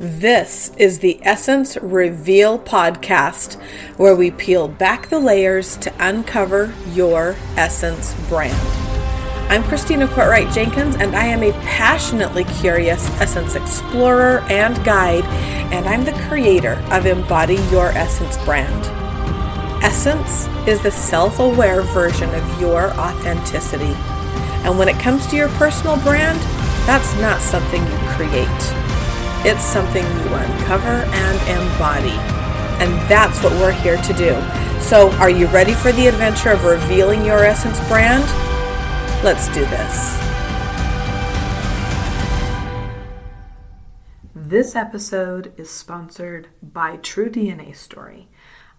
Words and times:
This 0.00 0.70
is 0.76 1.00
the 1.00 1.18
Essence 1.24 1.76
Reveal 1.82 2.60
podcast, 2.60 3.60
where 3.96 4.14
we 4.14 4.30
peel 4.30 4.68
back 4.68 5.08
the 5.08 5.18
layers 5.18 5.76
to 5.78 5.92
uncover 5.98 6.72
your 6.92 7.34
Essence 7.56 8.14
brand. 8.28 8.56
I'm 9.50 9.64
Christina 9.64 10.06
Courtwright 10.06 10.52
Jenkins, 10.52 10.94
and 10.94 11.16
I 11.16 11.24
am 11.24 11.42
a 11.42 11.50
passionately 11.64 12.44
curious 12.44 13.10
Essence 13.20 13.56
explorer 13.56 14.44
and 14.48 14.76
guide, 14.84 15.24
and 15.72 15.88
I'm 15.88 16.04
the 16.04 16.12
creator 16.28 16.74
of 16.92 17.04
Embody 17.04 17.56
Your 17.72 17.88
Essence 17.88 18.38
brand. 18.44 18.86
Essence 19.82 20.46
is 20.68 20.80
the 20.80 20.92
self 20.92 21.40
aware 21.40 21.82
version 21.82 22.32
of 22.36 22.60
your 22.60 22.92
authenticity. 22.92 23.96
And 24.62 24.78
when 24.78 24.86
it 24.86 25.00
comes 25.00 25.26
to 25.26 25.36
your 25.36 25.48
personal 25.48 25.96
brand, 26.02 26.38
that's 26.86 27.16
not 27.16 27.40
something 27.40 27.82
you 27.82 27.98
create. 28.10 28.87
It's 29.44 29.62
something 29.64 30.02
you 30.02 30.34
uncover 30.34 31.06
and 31.06 31.70
embody. 31.70 32.18
And 32.82 32.92
that's 33.08 33.40
what 33.40 33.52
we're 33.52 33.70
here 33.70 33.96
to 33.96 34.12
do. 34.14 34.34
So, 34.80 35.12
are 35.12 35.30
you 35.30 35.46
ready 35.46 35.74
for 35.74 35.92
the 35.92 36.08
adventure 36.08 36.50
of 36.50 36.64
revealing 36.64 37.24
your 37.24 37.44
essence 37.44 37.78
brand? 37.86 38.24
Let's 39.22 39.46
do 39.54 39.60
this. 39.66 40.18
This 44.34 44.74
episode 44.74 45.52
is 45.56 45.70
sponsored 45.70 46.48
by 46.60 46.96
True 46.96 47.30
DNA 47.30 47.76
Story. 47.76 48.28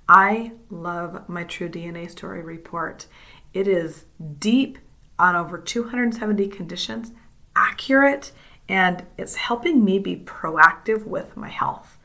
I 0.10 0.52
love 0.70 1.30
my 1.30 1.46
True 1.46 1.70
DNA 1.70 2.12
Story 2.12 2.42
report. 2.42 3.08
It 3.54 3.68
is 3.68 4.06
deep 4.40 4.78
on 5.18 5.38
over 5.38 5.58
270 5.58 6.50
conditions, 6.50 7.14
accurate, 7.56 8.34
and 8.70 9.04
it's 9.18 9.36
helping 9.36 9.84
me 9.84 9.98
be 9.98 10.16
proactive 10.16 11.06
with 11.06 11.36
my 11.36 11.50
health. 11.50 11.98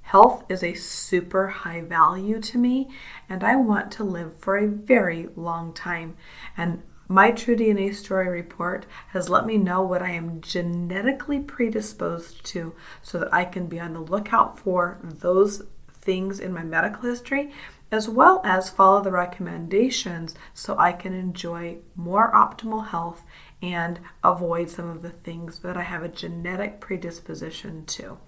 Health 0.00 0.44
is 0.48 0.62
a 0.62 0.74
super 0.74 1.48
high 1.48 1.82
value 1.82 2.40
to 2.40 2.58
me, 2.58 2.88
and 3.28 3.44
I 3.44 3.56
want 3.56 3.92
to 3.92 4.04
live 4.04 4.38
for 4.38 4.56
a 4.56 4.66
very 4.66 5.28
long 5.36 5.74
time. 5.74 6.16
And 6.56 6.82
my 7.08 7.32
True 7.32 7.56
DNA 7.56 7.94
Story 7.94 8.28
report 8.28 8.86
has 9.08 9.28
let 9.28 9.46
me 9.46 9.58
know 9.58 9.82
what 9.82 10.02
I 10.02 10.10
am 10.10 10.40
genetically 10.40 11.40
predisposed 11.40 12.44
to 12.46 12.74
so 13.02 13.18
that 13.18 13.32
I 13.34 13.44
can 13.44 13.66
be 13.66 13.78
on 13.78 13.92
the 13.92 14.00
lookout 14.00 14.58
for 14.58 14.98
those 15.02 15.62
things 15.92 16.40
in 16.40 16.52
my 16.52 16.62
medical 16.62 17.02
history 17.02 17.52
as 17.90 18.08
well 18.08 18.40
as 18.44 18.68
follow 18.68 19.00
the 19.00 19.10
recommendations 19.10 20.34
so 20.54 20.76
I 20.78 20.92
can 20.92 21.12
enjoy 21.12 21.78
more 21.94 22.32
optimal 22.32 22.88
health 22.88 23.22
and 23.72 24.00
avoid 24.22 24.70
some 24.70 24.88
of 24.88 25.02
the 25.02 25.10
things 25.10 25.60
that 25.60 25.76
I 25.76 25.82
have 25.82 26.02
a 26.02 26.08
genetic 26.08 26.80
predisposition 26.80 27.84
to. 27.86 28.18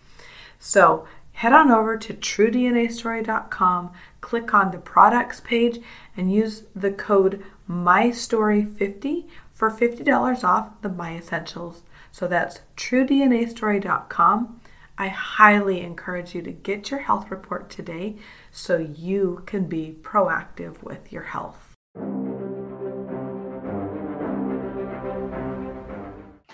So, 0.59 1.07
head 1.33 1.53
on 1.53 1.71
over 1.71 1.97
to 1.97 2.15
truednastory.com, 2.15 3.93
click 4.21 4.55
on 4.55 4.71
the 4.71 4.79
products 4.79 5.41
page, 5.41 5.81
and 6.17 6.33
use 6.33 6.65
the 6.75 6.91
code 6.91 7.45
MyStory50 7.71 9.27
for 9.55 9.71
$50 9.71 10.45
off 10.45 10.81
the 10.83 10.89
My 10.89 11.17
Essentials. 11.17 11.83
So 12.11 12.27
that's 12.27 12.61
truednastory.com. 12.77 14.61
I 14.97 15.09
highly 15.09 15.81
encourage 15.81 16.35
you 16.35 16.43
to 16.43 16.51
get 16.51 16.91
your 16.91 17.01
health 17.01 17.31
report 17.31 17.71
today 17.71 18.17
so 18.51 18.77
you 18.79 19.43
can 19.47 19.67
be 19.67 19.97
proactive 20.03 20.83
with 20.83 21.13
your 21.13 21.23
health. 21.25 21.68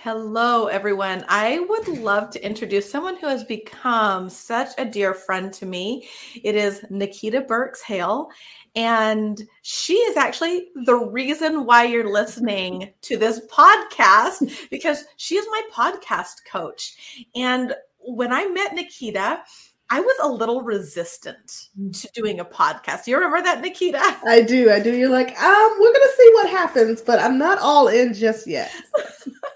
Hello, 0.05 0.67
everyone. 0.67 1.25
I 1.31 1.61
would 1.61 1.89
love 1.89 2.29
to 2.33 2.47
introduce 2.47 2.91
someone 2.91 3.17
who 3.17 3.27
has 3.27 3.43
become 3.43 4.29
such 4.29 4.69
a 4.77 4.85
dear 4.85 5.15
friend 5.15 5.51
to 5.55 5.65
me. 5.65 6.07
It 6.43 6.57
is 6.57 6.85
Nikita 6.91 7.41
Burks 7.41 7.81
Hale. 7.81 8.29
And 8.77 9.41
she 9.63 9.95
is 9.95 10.19
actually 10.19 10.69
the 10.85 10.97
reason 10.97 11.65
why 11.65 11.85
you're 11.85 12.13
listening 12.13 12.93
to 13.01 13.17
this 13.17 13.41
podcast 13.51 14.69
because 14.71 15.07
she 15.17 15.37
is 15.37 15.47
my 15.51 15.63
podcast 15.73 16.45
coach. 16.53 17.25
And 17.35 17.75
when 18.01 18.31
I 18.31 18.45
met 18.49 18.75
Nikita, 18.75 19.43
I 19.89 20.01
was 20.01 20.17
a 20.23 20.29
little 20.29 20.61
resistant 20.61 21.71
to 21.95 22.09
doing 22.13 22.41
a 22.41 22.45
podcast. 22.45 23.05
Do 23.05 23.13
you 23.13 23.17
remember 23.17 23.41
that, 23.43 23.63
Nikita? 23.63 24.19
I 24.27 24.43
do. 24.43 24.71
I 24.71 24.81
do. 24.81 24.95
You're 24.95 25.09
like, 25.09 25.31
um, 25.41 25.77
we're 25.81 25.95
gonna 25.95 26.13
see 26.15 26.31
what 26.35 26.51
happens, 26.51 27.01
but 27.01 27.21
I'm 27.21 27.39
not 27.39 27.59
all 27.59 27.89
in 27.89 28.13
just 28.13 28.47
yet. 28.47 28.71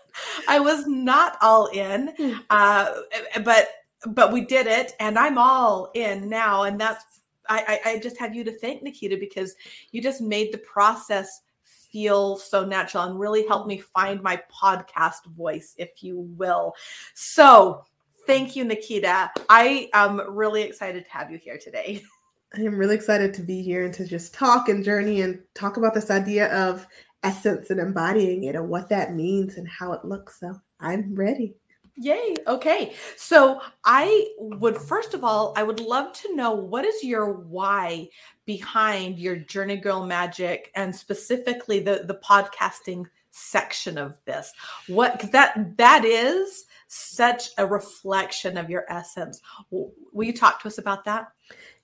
I 0.49 0.59
was 0.59 0.87
not 0.87 1.37
all 1.41 1.67
in, 1.67 2.15
hmm. 2.17 2.35
uh, 2.51 2.93
but 3.45 3.69
but 4.07 4.33
we 4.33 4.43
did 4.43 4.67
it, 4.67 4.93
and 5.01 5.19
I'm 5.19 5.39
all 5.39 5.91
in 5.95 6.29
now, 6.29 6.63
and 6.63 6.81
that's 6.81 7.05
I, 7.49 7.81
I 7.85 7.99
just 7.99 8.19
have 8.19 8.35
you 8.35 8.45
to 8.45 8.59
thank, 8.59 8.83
Nikita, 8.83 9.17
because 9.17 9.55
you 9.91 10.03
just 10.03 10.21
made 10.21 10.53
the 10.53 10.59
process 10.59 11.43
feel 11.91 12.37
so 12.37 12.65
natural 12.65 13.05
and 13.05 13.19
really 13.19 13.47
helped 13.47 13.67
me 13.67 13.79
find 13.79 14.23
my 14.23 14.41
podcast 14.53 15.25
voice, 15.37 15.75
if 15.79 16.03
you 16.03 16.21
will. 16.37 16.75
So 17.15 17.85
thank 18.27 18.55
you, 18.55 18.65
Nikita. 18.65 19.31
I 19.49 19.89
am 19.95 20.21
really 20.29 20.63
excited 20.63 21.05
to 21.05 21.11
have 21.11 21.31
you 21.31 21.39
here 21.39 21.59
today. 21.59 22.03
I 22.55 22.61
am 22.61 22.77
really 22.77 22.95
excited 22.95 23.35
to 23.35 23.43
be 23.43 23.63
here 23.63 23.85
and 23.85 23.95
to 23.95 24.07
just 24.07 24.33
talk 24.33 24.69
and 24.69 24.85
journey 24.85 25.21
and 25.23 25.41
talk 25.55 25.77
about 25.77 25.95
this 25.95 26.11
idea 26.11 26.55
of 26.55 26.87
essence 27.23 27.71
and 27.71 27.81
embodying 27.81 28.45
it 28.45 28.55
and 28.55 28.69
what 28.69 28.89
that 28.89 29.15
means 29.15 29.57
and 29.57 29.69
how 29.69 29.93
it 29.93 30.05
looks. 30.05 30.41
So 30.41 30.61
I'm 30.81 31.15
ready. 31.15 31.55
Yay. 32.01 32.37
Okay. 32.47 32.95
So 33.17 33.61
I 33.85 34.29
would, 34.39 34.77
first 34.77 35.15
of 35.15 35.25
all, 35.25 35.53
I 35.57 35.65
would 35.65 35.81
love 35.81 36.13
to 36.13 36.37
know 36.37 36.53
what 36.53 36.85
is 36.85 37.03
your 37.03 37.33
why 37.33 38.09
behind 38.45 39.19
your 39.19 39.37
JourneyGurl 39.37 40.07
Magic 40.07 40.71
and 40.77 40.95
specifically 40.95 41.81
the, 41.81 42.05
the 42.05 42.21
podcasting 42.25 43.07
section 43.33 43.99
of 43.99 44.17
this. 44.27 44.53
What, 44.87 45.33
that, 45.33 45.77
that 45.77 46.05
is 46.05 46.67
such 46.87 47.49
a 47.59 47.67
reflection 47.67 48.57
of 48.57 48.71
your 48.71 48.85
essence. 48.89 49.41
Will 49.71 49.93
you 50.25 50.33
talk 50.33 50.63
to 50.63 50.69
us 50.69 50.79
about 50.79 51.05
that? 51.05 51.33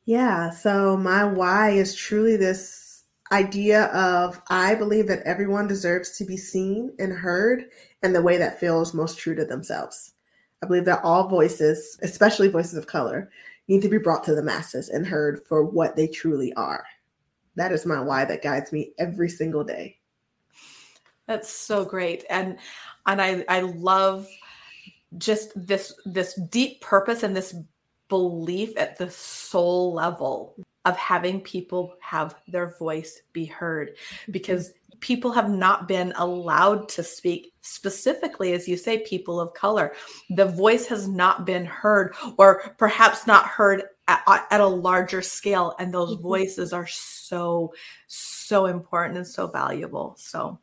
Yeah. 0.05 0.51
So 0.51 0.97
my 0.97 1.25
why 1.25 1.71
is 1.71 1.97
truly 1.97 2.37
this 2.37 2.84
idea 3.35 3.87
of 3.87 4.41
I 4.49 4.77
believe 4.77 5.09
that 5.09 5.23
everyone 5.25 5.67
deserves 5.67 6.17
to 6.19 6.25
be 6.25 6.37
seen 6.37 6.95
and 7.01 7.13
heard 7.13 7.65
in 8.05 8.13
the 8.13 8.23
way 8.23 8.39
that 8.39 8.61
feels 8.61 8.95
most 8.95 9.19
true 9.19 9.35
to 9.35 9.45
themselves. 9.45 10.13
I 10.63 10.67
believe 10.67 10.85
that 10.85 11.03
all 11.03 11.29
voices, 11.29 11.99
especially 12.03 12.49
voices 12.49 12.75
of 12.75 12.87
color, 12.87 13.31
need 13.67 13.83
to 13.83 13.89
be 13.89 13.99
brought 13.99 14.23
to 14.25 14.37
the 14.37 14.43
masses 14.43 14.89
and 14.89 15.05
heard 15.05 15.45
for 15.49 15.65
what 15.65 15.97
they 15.97 16.07
truly 16.07 16.53
are. 16.55 16.85
That 17.57 17.73
is 17.73 17.85
my 17.85 18.01
why 18.01 18.25
that 18.25 18.43
guides 18.43 18.73
me 18.73 18.93
every 18.99 19.29
single 19.29 19.65
day. 19.65 19.99
That's 21.27 21.51
so 21.51 21.85
great. 21.85 22.25
And 22.31 22.59
and 23.07 23.21
I 23.21 23.45
I 23.49 23.61
love 23.63 24.29
just 25.19 25.51
this 25.55 25.93
this 26.05 26.39
deep 26.51 26.81
purpose 26.81 27.25
and 27.25 27.35
this 27.35 27.55
belief 28.09 28.77
at 28.77 28.97
the 28.97 29.11
soul 29.11 29.93
level 29.93 30.55
of 30.85 30.97
having 30.97 31.41
people 31.41 31.95
have 32.01 32.35
their 32.49 32.77
voice 32.79 33.23
be 33.33 33.45
heard 33.45 33.91
mm-hmm. 33.91 34.33
because 34.33 34.73
people 35.01 35.33
have 35.33 35.51
not 35.51 35.89
been 35.89 36.13
allowed 36.17 36.89
to 36.89 37.03
speak 37.03 37.53
specifically 37.61 38.53
as 38.53 38.69
you 38.69 38.77
say 38.77 38.99
people 38.99 39.41
of 39.41 39.53
color 39.55 39.93
the 40.31 40.45
voice 40.45 40.87
has 40.87 41.09
not 41.09 41.45
been 41.45 41.65
heard 41.65 42.15
or 42.39 42.75
perhaps 42.79 43.27
not 43.27 43.47
heard 43.47 43.83
at, 44.07 44.47
at 44.51 44.61
a 44.61 44.67
larger 44.67 45.23
scale 45.23 45.75
and 45.79 45.93
those 45.93 46.15
mm-hmm. 46.15 46.23
voices 46.23 46.73
are 46.73 46.87
so 46.87 47.73
so 48.07 48.67
important 48.67 49.17
and 49.17 49.27
so 49.27 49.47
valuable 49.47 50.15
so 50.19 50.59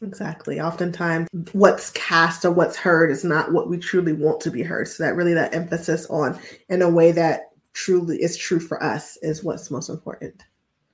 Exactly. 0.00 0.60
Oftentimes, 0.60 1.28
what's 1.52 1.90
cast 1.90 2.44
or 2.44 2.52
what's 2.52 2.76
heard 2.76 3.10
is 3.10 3.24
not 3.24 3.52
what 3.52 3.68
we 3.68 3.78
truly 3.78 4.12
want 4.12 4.40
to 4.42 4.50
be 4.50 4.62
heard. 4.62 4.86
So 4.86 5.02
that 5.02 5.16
really 5.16 5.34
that 5.34 5.54
emphasis 5.54 6.06
on 6.06 6.38
in 6.68 6.82
a 6.82 6.88
way 6.88 7.10
that 7.12 7.47
truly 7.78 8.20
is 8.20 8.36
true 8.36 8.58
for 8.58 8.82
us 8.82 9.16
is 9.22 9.44
what's 9.44 9.70
most 9.70 9.88
important. 9.88 10.42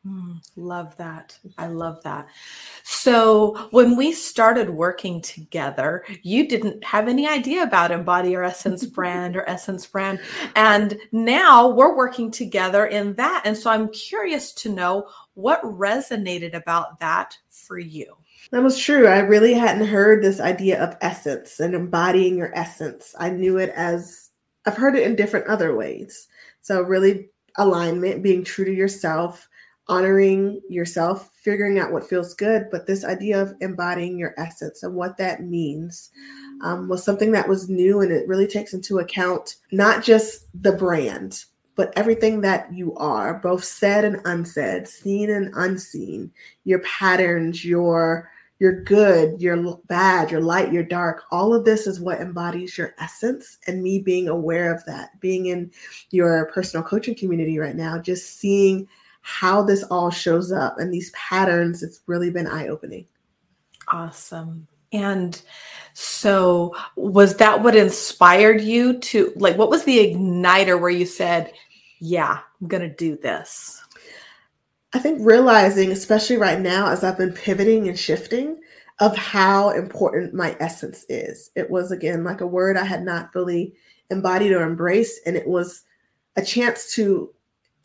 Mm, 0.07 0.37
love 0.57 0.95
that. 0.99 1.39
I 1.57 1.69
love 1.69 2.03
that. 2.03 2.29
So, 2.83 3.69
when 3.71 3.97
we 3.97 4.13
started 4.13 4.69
working 4.69 5.23
together, 5.23 6.05
you 6.23 6.47
didn't 6.47 6.85
have 6.85 7.09
any 7.09 7.27
idea 7.27 7.63
about 7.63 7.91
Embody 7.91 8.33
Your 8.33 8.45
Essence 8.45 8.85
brand 8.97 9.35
or 9.35 9.49
Essence 9.49 9.87
brand. 9.87 10.21
And 10.57 10.99
now 11.11 11.69
we're 11.69 11.97
working 11.97 12.31
together 12.31 12.85
in 12.85 13.15
that. 13.15 13.43
And 13.47 13.57
so, 13.57 13.71
I'm 13.71 13.89
curious 13.89 14.53
to 14.55 14.69
know 14.69 15.09
what 15.33 15.63
resonated 15.63 16.53
about 16.53 17.01
that 17.01 17.39
for 17.49 17.79
you. 17.79 18.15
That 18.51 18.63
was 18.63 18.79
true. 18.79 19.07
I 19.07 19.21
really 19.21 19.55
hadn't 19.55 19.87
heard 19.87 20.23
this 20.23 20.39
idea 20.39 20.85
of 20.85 20.99
essence 21.01 21.61
and 21.61 21.75
embodying 21.75 22.37
your 22.37 22.55
essence. 22.55 23.15
I 23.19 23.31
knew 23.31 23.57
it 23.57 23.71
as 23.71 24.25
I've 24.67 24.77
heard 24.77 24.97
it 24.97 25.07
in 25.07 25.17
different 25.17 25.47
other 25.47 25.75
ways. 25.75 26.29
So, 26.65 26.81
really, 26.81 27.29
alignment, 27.59 28.23
being 28.23 28.43
true 28.43 28.65
to 28.65 28.73
yourself, 28.73 29.47
honoring 29.89 30.63
yourself, 30.71 31.31
figuring 31.43 31.79
out 31.79 31.93
what 31.93 32.09
feels 32.09 32.33
good, 32.33 32.69
but 32.71 32.87
this 32.87 33.05
idea 33.05 33.41
of 33.41 33.55
embodying 33.61 34.19
your 34.19 34.35
essence 34.39 34.83
and 34.83 34.95
what 34.95 35.19
that 35.19 35.43
means 35.43 36.11
um, 36.63 36.89
was 36.89 37.05
something 37.05 37.33
that 37.33 37.47
was 37.47 37.69
new 37.69 38.01
and 38.01 38.11
it 38.11 38.27
really 38.27 38.47
takes 38.47 38.73
into 38.73 38.99
account 38.99 39.57
not 39.73 40.03
just 40.03 40.47
the 40.63 40.73
brand, 40.73 41.45
but 41.77 41.93
everything 41.97 42.41
that 42.41 42.73
you 42.73 42.95
are, 42.97 43.35
both 43.41 43.63
said 43.63 44.07
and 44.07 44.23
unsaid, 44.25 44.89
seen 44.89 45.29
and 45.29 45.53
unseen, 45.57 46.33
your 46.65 46.79
patterns, 46.79 47.63
your 47.63 48.31
your 48.59 48.83
good, 48.83 49.41
your 49.41 49.79
bad, 49.89 50.31
your 50.31 50.41
light, 50.41 50.73
your 50.73 50.85
dark, 50.85 51.25
all 51.31 51.55
of 51.55 51.65
this 51.65 51.87
is 51.87 52.01
what 52.01 52.21
embodies 52.21 52.79
your 52.79 52.95
essence. 52.99 53.59
And 53.67 53.83
me 53.83 53.99
being 53.99 54.29
aware 54.29 54.73
of 54.73 54.85
that, 54.87 55.19
being 55.21 55.47
in 55.47 55.71
your 56.11 56.51
personal 56.53 56.85
coaching 56.85 57.15
community 57.15 57.59
right 57.59 57.75
now, 57.75 57.99
just 57.99 58.39
seeing 58.39 58.87
how 59.23 59.63
this 59.63 59.83
all 59.85 60.11
shows 60.11 60.53
up 60.53 60.79
and 60.79 60.93
these 60.93 61.11
patterns, 61.11 61.83
it's 61.83 62.03
really 62.07 62.31
been 62.31 62.47
eye 62.47 62.69
opening. 62.69 63.07
Awesome. 63.89 64.67
And 64.93 65.41
so, 65.93 66.77
was 66.95 67.37
that 67.39 67.63
what 67.63 67.75
inspired 67.75 68.61
you 68.61 68.99
to 69.01 69.33
like, 69.35 69.59
what 69.59 69.71
was 69.71 69.85
the 69.85 69.99
igniter 69.99 70.81
where 70.81 70.91
you 70.91 71.05
said, 71.05 71.53
Yeah, 72.01 72.39
I'm 72.61 72.69
going 72.69 72.89
to 72.89 72.95
do 72.95 73.17
this? 73.17 73.84
I 74.95 75.01
think 75.01 75.19
realizing, 75.21 75.91
especially 75.91 76.37
right 76.37 76.61
now, 76.61 76.89
as 76.89 77.03
I've 77.03 77.19
been 77.19 77.33
pivoting 77.33 77.89
and 77.89 77.99
shifting, 77.99 78.61
of 79.01 79.17
how 79.17 79.71
important 79.71 80.35
my 80.35 80.57
essence 80.61 81.05
is. 81.09 81.51
It 81.57 81.69
was, 81.69 81.91
again, 81.91 82.23
like 82.23 82.41
a 82.41 82.47
word 82.47 82.77
I 82.77 82.85
had 82.85 83.05
not 83.05 83.33
fully 83.33 83.75
embodied 84.11 84.53
or 84.53 84.63
embraced. 84.63 85.21
And 85.27 85.37
it 85.37 85.49
was 85.49 85.83
a 86.37 86.45
chance 86.45 86.95
to 86.95 87.35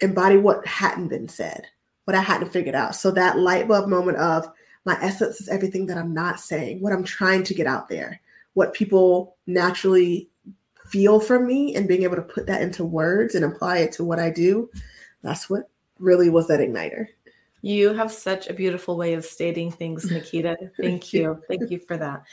embody 0.01 0.37
what 0.37 0.65
hadn't 0.67 1.07
been 1.07 1.27
said, 1.27 1.65
what 2.05 2.15
I 2.15 2.21
hadn't 2.21 2.53
figured 2.53 2.75
out. 2.75 2.95
So 2.95 3.09
that 3.11 3.39
light 3.39 3.67
bulb 3.67 3.89
moment 3.89 4.17
of 4.17 4.47
my 4.85 4.97
essence 5.01 5.41
is 5.41 5.49
everything 5.49 5.87
that 5.87 5.97
I'm 5.97 6.13
not 6.13 6.39
saying, 6.39 6.79
what 6.79 6.93
I'm 6.93 7.03
trying 7.03 7.43
to 7.45 7.55
get 7.55 7.65
out 7.65 7.89
there, 7.89 8.21
what 8.53 8.75
people 8.75 9.35
naturally 9.47 10.29
feel 10.85 11.19
from 11.19 11.47
me, 11.47 11.75
and 11.75 11.87
being 11.87 12.03
able 12.03 12.17
to 12.17 12.21
put 12.21 12.45
that 12.47 12.61
into 12.61 12.85
words 12.85 13.33
and 13.33 13.43
apply 13.43 13.79
it 13.79 13.91
to 13.93 14.03
what 14.03 14.19
I 14.19 14.29
do. 14.29 14.69
That's 15.23 15.49
what 15.49 15.69
really 15.99 16.29
was 16.29 16.47
that 16.47 16.59
igniter. 16.59 17.07
You 17.61 17.93
have 17.93 18.11
such 18.11 18.47
a 18.47 18.53
beautiful 18.53 18.95
way 18.95 19.13
of 19.13 19.25
stating 19.25 19.71
things, 19.71 20.09
Nikita. 20.09 20.55
Thank 20.81 21.11
you. 21.11 21.41
Thank 21.49 21.69
you 21.69 21.79
for 21.79 21.97
that. 21.97 22.23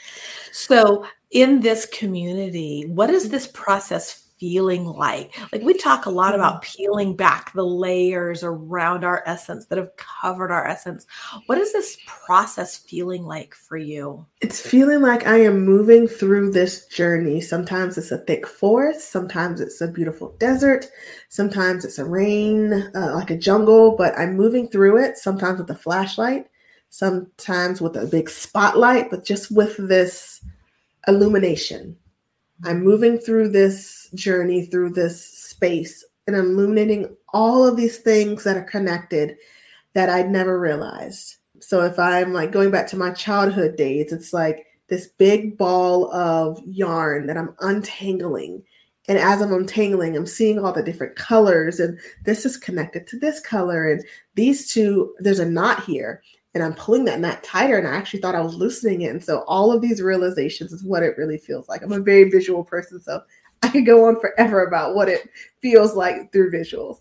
So, 0.53 1.05
in 1.31 1.59
this 1.59 1.85
community, 1.85 2.85
what 2.87 3.09
is 3.09 3.29
this 3.29 3.47
process 3.47 4.26
feeling 4.39 4.85
like? 4.85 5.37
Like 5.51 5.61
we 5.61 5.73
talk 5.73 6.05
a 6.05 6.09
lot 6.09 6.35
about 6.35 6.61
mm-hmm. 6.61 6.75
peeling 6.75 7.15
back 7.15 7.53
the 7.53 7.65
layers 7.65 8.43
around 8.43 9.03
our 9.03 9.23
essence 9.25 9.65
that 9.65 9.77
have 9.77 9.95
covered 9.97 10.51
our 10.51 10.67
essence. 10.67 11.05
What 11.47 11.57
is 11.57 11.73
this 11.73 11.97
process 12.05 12.77
feeling 12.77 13.23
like 13.23 13.53
for 13.53 13.77
you? 13.77 14.25
It's 14.41 14.61
feeling 14.61 15.01
like 15.01 15.25
I 15.27 15.37
am 15.37 15.65
moving 15.65 16.07
through 16.07 16.51
this 16.51 16.85
journey. 16.87 17.41
Sometimes 17.41 17.97
it's 17.97 18.11
a 18.11 18.19
thick 18.19 18.47
forest, 18.47 19.11
sometimes 19.11 19.61
it's 19.61 19.81
a 19.81 19.87
beautiful 19.87 20.35
desert, 20.39 20.87
sometimes 21.29 21.85
it's 21.85 21.99
a 21.99 22.05
rain, 22.05 22.73
uh, 22.95 23.13
like 23.15 23.31
a 23.31 23.37
jungle, 23.37 23.95
but 23.97 24.17
I'm 24.17 24.35
moving 24.35 24.67
through 24.67 25.03
it, 25.03 25.17
sometimes 25.17 25.59
with 25.59 25.69
a 25.69 25.75
flashlight, 25.75 26.47
sometimes 26.89 27.81
with 27.81 27.95
a 27.95 28.05
big 28.05 28.29
spotlight, 28.29 29.09
but 29.09 29.25
just 29.25 29.51
with 29.51 29.75
this 29.77 30.41
illumination 31.07 31.95
I'm 32.63 32.83
moving 32.83 33.17
through 33.19 33.49
this 33.49 34.09
journey, 34.15 34.65
through 34.65 34.91
this 34.91 35.23
space, 35.23 36.03
and 36.25 36.35
I'm 36.35 36.51
illuminating 36.51 37.15
all 37.33 37.65
of 37.65 37.77
these 37.77 37.97
things 37.97 38.43
that 38.43 38.57
are 38.57 38.63
connected 38.63 39.37
that 39.93 40.09
I'd 40.09 40.29
never 40.29 40.59
realized. 40.59 41.35
So 41.59 41.83
if 41.83 41.97
I'm 41.99 42.33
like 42.33 42.51
going 42.51 42.71
back 42.71 42.87
to 42.87 42.97
my 42.97 43.11
childhood 43.11 43.75
days, 43.75 44.11
it's 44.11 44.33
like 44.33 44.65
this 44.87 45.07
big 45.07 45.57
ball 45.57 46.11
of 46.13 46.61
yarn 46.65 47.27
that 47.27 47.37
I'm 47.37 47.55
untangling. 47.59 48.63
And 49.07 49.17
as 49.17 49.41
I'm 49.41 49.53
untangling, 49.53 50.17
I'm 50.17 50.25
seeing 50.25 50.59
all 50.59 50.73
the 50.73 50.83
different 50.83 51.15
colors, 51.15 51.79
and 51.79 51.97
this 52.25 52.45
is 52.45 52.57
connected 52.57 53.07
to 53.07 53.19
this 53.19 53.39
color, 53.39 53.89
and 53.89 54.03
these 54.35 54.71
two, 54.71 55.13
there's 55.19 55.39
a 55.39 55.49
knot 55.49 55.83
here 55.85 56.21
and 56.57 56.65
I'm 56.65 56.73
pulling 56.73 57.05
that 57.05 57.19
knot 57.19 57.43
tighter. 57.43 57.77
And 57.77 57.87
I 57.87 57.95
actually 57.95 58.19
thought 58.19 58.33
I 58.33 58.41
was 58.41 58.55
loosening 58.55 59.01
it. 59.01 59.11
And 59.11 59.23
so 59.23 59.43
all 59.47 59.71
of 59.71 59.79
these 59.79 60.01
realizations 60.01 60.73
is 60.73 60.83
what 60.83 61.03
it 61.03 61.15
really 61.15 61.37
feels 61.37 61.69
like. 61.69 61.83
I'm 61.83 61.91
a 61.91 61.99
very 61.99 62.31
visual 62.31 62.63
person, 62.63 62.99
so 62.99 63.21
I 63.63 63.69
could 63.69 63.85
go 63.85 64.07
on 64.07 64.19
forever 64.19 64.65
about 64.65 64.95
what 64.95 65.07
it 65.07 65.29
feels 65.61 65.95
like 65.95 66.31
through 66.31 66.51
visuals. 66.51 66.97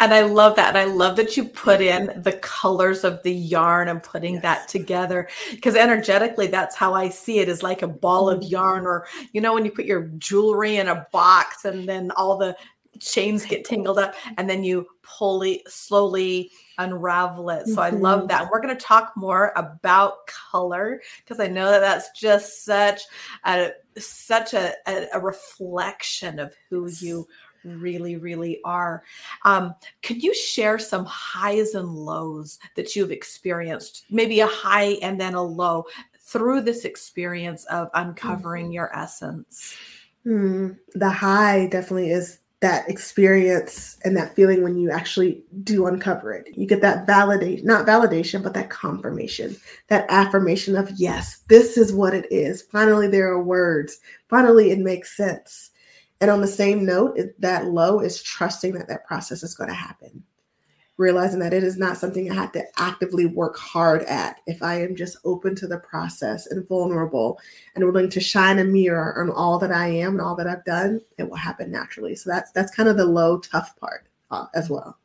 And 0.00 0.14
I 0.14 0.22
love 0.22 0.56
that. 0.56 0.70
And 0.70 0.78
I 0.78 0.84
love 0.84 1.16
that 1.16 1.36
you 1.36 1.44
put 1.44 1.82
in 1.82 2.22
the 2.22 2.32
colors 2.32 3.04
of 3.04 3.22
the 3.22 3.32
yarn 3.32 3.88
and 3.88 4.02
putting 4.02 4.34
yes. 4.34 4.42
that 4.42 4.68
together. 4.68 5.28
Because 5.50 5.76
energetically, 5.76 6.46
that's 6.46 6.74
how 6.74 6.94
I 6.94 7.10
see 7.10 7.38
it 7.38 7.48
is 7.50 7.62
like 7.62 7.82
a 7.82 7.88
ball 7.88 8.30
of 8.30 8.40
mm-hmm. 8.40 8.48
yarn, 8.48 8.86
or 8.86 9.06
you 9.32 9.42
know, 9.42 9.52
when 9.52 9.66
you 9.66 9.70
put 9.70 9.84
your 9.84 10.04
jewelry 10.18 10.76
in 10.76 10.88
a 10.88 11.06
box 11.12 11.66
and 11.66 11.86
then 11.86 12.10
all 12.12 12.38
the 12.38 12.56
chains 13.00 13.44
get 13.44 13.64
tangled 13.64 13.98
up 13.98 14.14
and 14.38 14.48
then 14.48 14.64
you 14.64 14.86
pull 15.02 15.42
it 15.42 15.62
slowly 15.68 16.50
unravel 16.78 17.50
it. 17.50 17.66
So 17.66 17.76
mm-hmm. 17.76 17.80
I 17.80 17.90
love 17.90 18.20
mm-hmm. 18.20 18.28
that. 18.28 18.50
We're 18.50 18.60
going 18.60 18.76
to 18.76 18.82
talk 18.82 19.12
more 19.16 19.52
about 19.56 20.26
color 20.26 21.00
because 21.18 21.40
I 21.40 21.46
know 21.46 21.70
that 21.70 21.80
that's 21.80 22.10
just 22.18 22.64
such 22.64 23.02
a 23.44 23.70
such 23.96 24.54
a, 24.54 24.74
a, 24.86 25.06
a 25.14 25.20
reflection 25.20 26.38
of 26.38 26.54
who 26.68 26.90
you 26.98 27.26
really 27.64 28.16
really 28.16 28.60
are 28.64 29.02
um, 29.44 29.74
could 30.02 30.22
you 30.22 30.34
share 30.34 30.78
some 30.78 31.04
highs 31.06 31.74
and 31.74 31.88
lows 31.88 32.58
that 32.76 32.94
you've 32.94 33.10
experienced 33.10 34.04
maybe 34.10 34.40
a 34.40 34.46
high 34.46 34.98
and 35.00 35.18
then 35.18 35.32
a 35.32 35.42
low 35.42 35.84
through 36.20 36.60
this 36.60 36.84
experience 36.84 37.64
of 37.66 37.88
uncovering 37.94 38.66
mm-hmm. 38.66 38.72
your 38.72 38.94
essence 38.94 39.76
mm, 40.26 40.76
the 40.94 41.08
high 41.08 41.66
definitely 41.68 42.10
is 42.10 42.40
that 42.64 42.88
experience 42.88 43.98
and 44.04 44.16
that 44.16 44.34
feeling 44.34 44.62
when 44.62 44.74
you 44.74 44.90
actually 44.90 45.44
do 45.64 45.86
uncover 45.86 46.32
it. 46.32 46.48
You 46.56 46.66
get 46.66 46.80
that 46.80 47.06
validation, 47.06 47.62
not 47.62 47.86
validation, 47.86 48.42
but 48.42 48.54
that 48.54 48.70
confirmation, 48.70 49.54
that 49.88 50.06
affirmation 50.08 50.74
of, 50.74 50.90
yes, 50.96 51.40
this 51.50 51.76
is 51.76 51.92
what 51.92 52.14
it 52.14 52.26
is. 52.32 52.62
Finally, 52.62 53.08
there 53.08 53.30
are 53.30 53.42
words. 53.42 53.98
Finally, 54.30 54.70
it 54.70 54.78
makes 54.78 55.14
sense. 55.14 55.72
And 56.22 56.30
on 56.30 56.40
the 56.40 56.46
same 56.46 56.86
note, 56.86 57.18
that 57.38 57.66
low 57.66 58.00
is 58.00 58.22
trusting 58.22 58.72
that 58.72 58.88
that 58.88 59.04
process 59.04 59.42
is 59.42 59.54
going 59.54 59.68
to 59.68 59.74
happen 59.74 60.22
realizing 60.96 61.40
that 61.40 61.52
it 61.52 61.64
is 61.64 61.76
not 61.76 61.96
something 61.96 62.30
I 62.30 62.34
have 62.34 62.52
to 62.52 62.64
actively 62.76 63.26
work 63.26 63.56
hard 63.56 64.02
at. 64.04 64.40
If 64.46 64.62
I 64.62 64.80
am 64.80 64.94
just 64.94 65.16
open 65.24 65.54
to 65.56 65.66
the 65.66 65.78
process 65.78 66.46
and 66.46 66.66
vulnerable 66.68 67.40
and 67.74 67.84
willing 67.84 68.10
to 68.10 68.20
shine 68.20 68.58
a 68.58 68.64
mirror 68.64 69.20
on 69.20 69.30
all 69.30 69.58
that 69.58 69.72
I 69.72 69.88
am 69.88 70.12
and 70.12 70.20
all 70.20 70.36
that 70.36 70.46
I've 70.46 70.64
done, 70.64 71.00
it 71.18 71.28
will 71.28 71.36
happen 71.36 71.70
naturally. 71.70 72.14
So 72.14 72.30
that's 72.30 72.52
that's 72.52 72.74
kind 72.74 72.88
of 72.88 72.96
the 72.96 73.06
low 73.06 73.38
tough 73.38 73.76
part 73.76 74.06
uh, 74.30 74.46
as 74.54 74.70
well. 74.70 74.98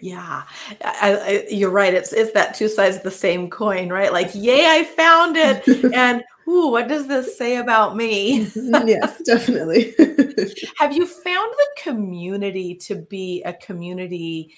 Yeah, 0.00 0.44
I, 0.84 1.16
I, 1.16 1.46
you're 1.50 1.70
right. 1.70 1.92
It's 1.92 2.12
it's 2.12 2.32
that 2.32 2.54
two 2.54 2.68
sides 2.68 2.98
of 2.98 3.02
the 3.02 3.10
same 3.10 3.50
coin, 3.50 3.88
right? 3.88 4.12
Like, 4.12 4.30
yay, 4.34 4.64
I 4.64 4.84
found 4.84 5.36
it, 5.36 5.66
and 5.94 6.22
ooh, 6.48 6.68
what 6.68 6.88
does 6.88 7.08
this 7.08 7.36
say 7.36 7.56
about 7.56 7.96
me? 7.96 8.48
yes, 8.54 9.20
definitely. 9.22 9.94
Have 10.78 10.92
you 10.92 11.06
found 11.06 11.52
the 11.52 11.67
community 11.82 12.74
to 12.74 12.96
be 12.96 13.42
a 13.44 13.52
community 13.52 14.54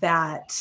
that 0.00 0.52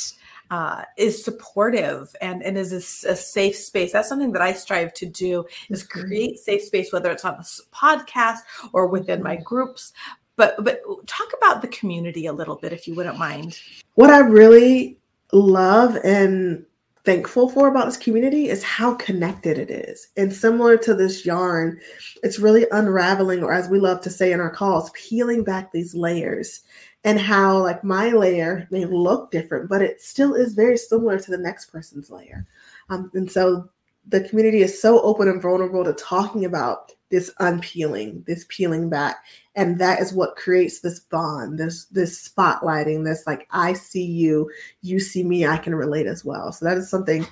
uh, 0.49 0.83
is 0.97 1.23
supportive 1.23 2.13
and, 2.21 2.43
and 2.43 2.57
is 2.57 2.73
a, 2.73 3.11
a, 3.11 3.15
safe 3.15 3.55
space? 3.55 3.93
That's 3.93 4.09
something 4.09 4.33
that 4.33 4.41
I 4.41 4.53
strive 4.53 4.93
to 4.95 5.05
do 5.05 5.45
is 5.69 5.83
mm-hmm. 5.83 6.01
create 6.01 6.39
safe 6.39 6.63
space, 6.63 6.91
whether 6.91 7.09
it's 7.09 7.25
on 7.25 7.35
a 7.35 7.75
podcast 7.75 8.39
or 8.73 8.87
within 8.87 9.23
my 9.23 9.35
mm-hmm. 9.35 9.43
groups. 9.43 9.93
But 10.35 10.63
but 10.63 10.81
talk 11.07 11.29
about 11.37 11.61
the 11.61 11.67
community 11.67 12.25
a 12.25 12.33
little 12.33 12.55
bit, 12.55 12.73
if 12.73 12.87
you 12.87 12.95
wouldn't 12.95 13.17
mind. 13.17 13.59
What 13.95 14.09
I 14.09 14.19
really 14.19 14.97
love 15.31 15.97
and 16.03 16.65
thankful 17.03 17.49
for 17.49 17.67
about 17.67 17.85
this 17.85 17.97
community 17.97 18.49
is 18.49 18.63
how 18.63 18.95
connected 18.95 19.57
it 19.57 19.71
is. 19.71 20.09
And 20.17 20.33
similar 20.33 20.77
to 20.77 20.93
this 20.93 21.25
yarn, 21.25 21.79
it's 22.23 22.39
really 22.39 22.67
unraveling, 22.71 23.43
or 23.43 23.53
as 23.53 23.69
we 23.69 23.79
love 23.79 24.01
to 24.01 24.09
say 24.09 24.31
in 24.31 24.39
our 24.39 24.51
calls, 24.51 24.91
peeling 24.93 25.43
back 25.43 25.71
these 25.71 25.95
layers 25.95 26.61
and 27.03 27.19
how, 27.19 27.57
like, 27.57 27.83
my 27.83 28.09
layer 28.09 28.67
may 28.69 28.85
look 28.85 29.31
different, 29.31 29.67
but 29.67 29.81
it 29.81 30.01
still 30.01 30.35
is 30.35 30.53
very 30.53 30.77
similar 30.77 31.19
to 31.19 31.31
the 31.31 31.37
next 31.37 31.71
person's 31.71 32.11
layer. 32.11 32.45
Um, 32.89 33.09
and 33.15 33.31
so 33.31 33.69
the 34.07 34.21
community 34.21 34.61
is 34.61 34.81
so 34.81 35.01
open 35.01 35.27
and 35.27 35.41
vulnerable 35.41 35.83
to 35.83 35.93
talking 35.93 36.45
about 36.45 36.91
this 37.09 37.31
unpeeling, 37.39 38.23
this 38.25 38.45
peeling 38.49 38.89
back. 38.89 39.17
And 39.55 39.79
that 39.79 39.99
is 39.99 40.13
what 40.13 40.37
creates 40.37 40.79
this 40.79 40.99
bond, 40.99 41.59
this 41.59 41.85
this 41.85 42.27
spotlighting, 42.27 43.03
this 43.03 43.27
like 43.27 43.47
I 43.51 43.73
see 43.73 44.05
you, 44.05 44.49
you 44.81 44.99
see 44.99 45.23
me, 45.23 45.45
I 45.45 45.57
can 45.57 45.75
relate 45.75 46.07
as 46.07 46.25
well. 46.25 46.51
So 46.51 46.65
that 46.65 46.77
is 46.77 46.89
something 46.89 47.27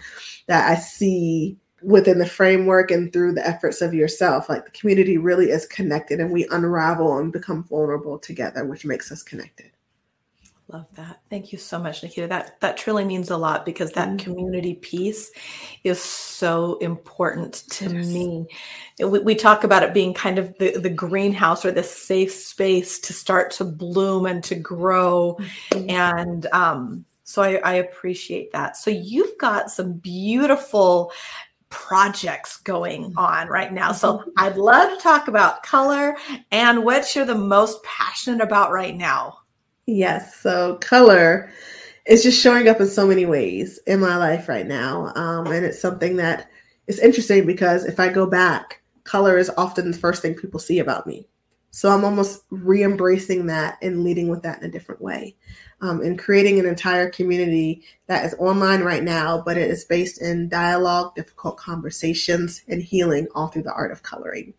that 0.48 0.70
I 0.70 0.76
see 0.76 1.58
within 1.82 2.20
the 2.20 2.26
framework 2.26 2.92
and 2.92 3.12
through 3.12 3.34
the 3.34 3.48
efforts 3.48 3.82
of 3.82 3.94
yourself. 3.94 4.50
Like 4.50 4.66
the 4.66 4.72
community 4.72 5.18
really 5.18 5.50
is 5.50 5.66
connected 5.66 6.20
and 6.20 6.32
we 6.32 6.46
unravel 6.52 7.18
and 7.18 7.32
become 7.32 7.64
vulnerable 7.64 8.20
together, 8.20 8.66
which 8.66 8.86
makes 8.86 9.12
us 9.12 9.24
connected. 9.24 9.72
Love 10.72 10.86
that. 10.94 11.22
Thank 11.32 11.52
you 11.52 11.58
so 11.58 11.80
much, 11.80 12.04
Nikita. 12.04 12.28
That 12.28 12.60
that 12.62 12.78
truly 12.78 13.04
means 13.04 13.32
a 13.32 13.38
lot 13.38 13.66
because 13.66 13.92
that 13.94 14.08
mm-hmm. 14.08 14.18
community 14.18 14.76
piece 14.76 15.32
is 15.84 16.00
so 16.00 16.78
important 16.78 17.64
to 17.72 17.86
yes. 17.86 18.08
me. 18.08 18.46
We, 19.00 19.20
we, 19.20 19.34
talk 19.34 19.64
about 19.64 19.82
it 19.82 19.96
being 19.96 20.14
kind 20.14 20.38
of 20.38 20.56
the, 20.60 20.78
the 20.78 20.90
greenhouse 20.92 21.66
or 21.66 21.72
the 21.72 21.82
safe 21.82 22.32
space 22.32 23.00
to 23.00 23.14
start 23.14 23.50
to 23.54 23.64
bloom 23.64 24.28
and 24.28 24.44
to 24.44 24.54
grow. 24.54 25.40
Mm-hmm. 25.72 25.90
And 25.90 26.46
um, 26.54 27.06
so 27.24 27.42
I, 27.42 27.56
I 27.56 27.74
appreciate 27.76 28.52
that. 28.52 28.78
So 28.78 28.92
you've 28.92 29.40
got 29.40 29.72
some 29.72 29.94
beautiful 29.94 31.12
projects 31.70 32.58
going 32.58 33.06
mm-hmm. 33.06 33.18
on 33.18 33.48
right 33.48 33.74
now. 33.74 33.92
So 33.92 34.20
mm-hmm. 34.20 34.30
I'd 34.38 34.58
love 34.58 34.96
to 34.96 35.02
talk 35.02 35.28
about 35.28 35.64
color 35.64 36.16
and 36.52 36.84
what 36.84 37.16
you're 37.16 37.26
the 37.26 37.34
most 37.34 37.82
passionate 37.84 38.42
about 38.42 38.72
right 38.72 38.96
now. 38.96 39.39
Yes. 39.90 40.36
So 40.36 40.76
color 40.76 41.52
is 42.06 42.22
just 42.22 42.40
showing 42.40 42.68
up 42.68 42.80
in 42.80 42.88
so 42.88 43.08
many 43.08 43.26
ways 43.26 43.80
in 43.88 44.00
my 44.00 44.18
life 44.18 44.48
right 44.48 44.68
now. 44.68 45.12
Um, 45.16 45.48
and 45.48 45.66
it's 45.66 45.82
something 45.82 46.16
that 46.18 46.50
is 46.86 47.00
interesting 47.00 47.48
because 47.48 47.86
if 47.86 48.00
I 48.00 48.10
go 48.10 48.28
back, 48.28 48.82
color 49.04 49.38
is 49.38 49.50
often 49.58 49.90
the 49.90 49.98
first 49.98 50.22
thing 50.22 50.36
people 50.36 50.60
see 50.60 50.78
about 50.78 51.08
me. 51.08 51.28
So 51.72 51.90
I'm 51.90 52.06
almost 52.06 52.44
re 52.52 52.84
embracing 52.84 53.48
that 53.48 53.80
and 53.82 54.04
leading 54.04 54.28
with 54.28 54.44
that 54.44 54.60
in 54.62 54.70
a 54.70 54.72
different 54.72 55.02
way 55.02 55.36
um, 55.82 56.02
and 56.02 56.20
creating 56.20 56.60
an 56.60 56.68
entire 56.68 57.10
community 57.10 57.84
that 58.06 58.26
is 58.26 58.36
online 58.38 58.82
right 58.82 59.04
now, 59.04 59.42
but 59.44 59.58
it 59.58 59.70
is 59.70 59.86
based 59.86 60.22
in 60.22 60.50
dialogue, 60.50 61.16
difficult 61.16 61.58
conversations, 61.58 62.64
and 62.68 62.82
healing 62.82 63.28
all 63.34 63.48
through 63.48 63.64
the 63.64 63.74
art 63.74 63.92
of 63.92 64.04
coloring. 64.04 64.54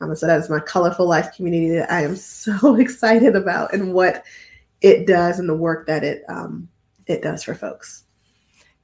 Um, 0.00 0.14
so 0.14 0.26
that 0.26 0.38
is 0.38 0.50
my 0.50 0.60
colorful 0.60 1.08
life 1.08 1.34
community 1.34 1.70
that 1.70 1.90
I 1.90 2.02
am 2.02 2.14
so 2.16 2.76
excited 2.76 3.34
about 3.34 3.72
and 3.72 3.92
what 3.92 4.24
it 4.80 5.06
does 5.06 5.38
and 5.38 5.48
the 5.48 5.56
work 5.56 5.86
that 5.86 6.04
it 6.04 6.22
um, 6.28 6.68
it 7.06 7.22
does 7.22 7.42
for 7.42 7.54
folks 7.54 8.04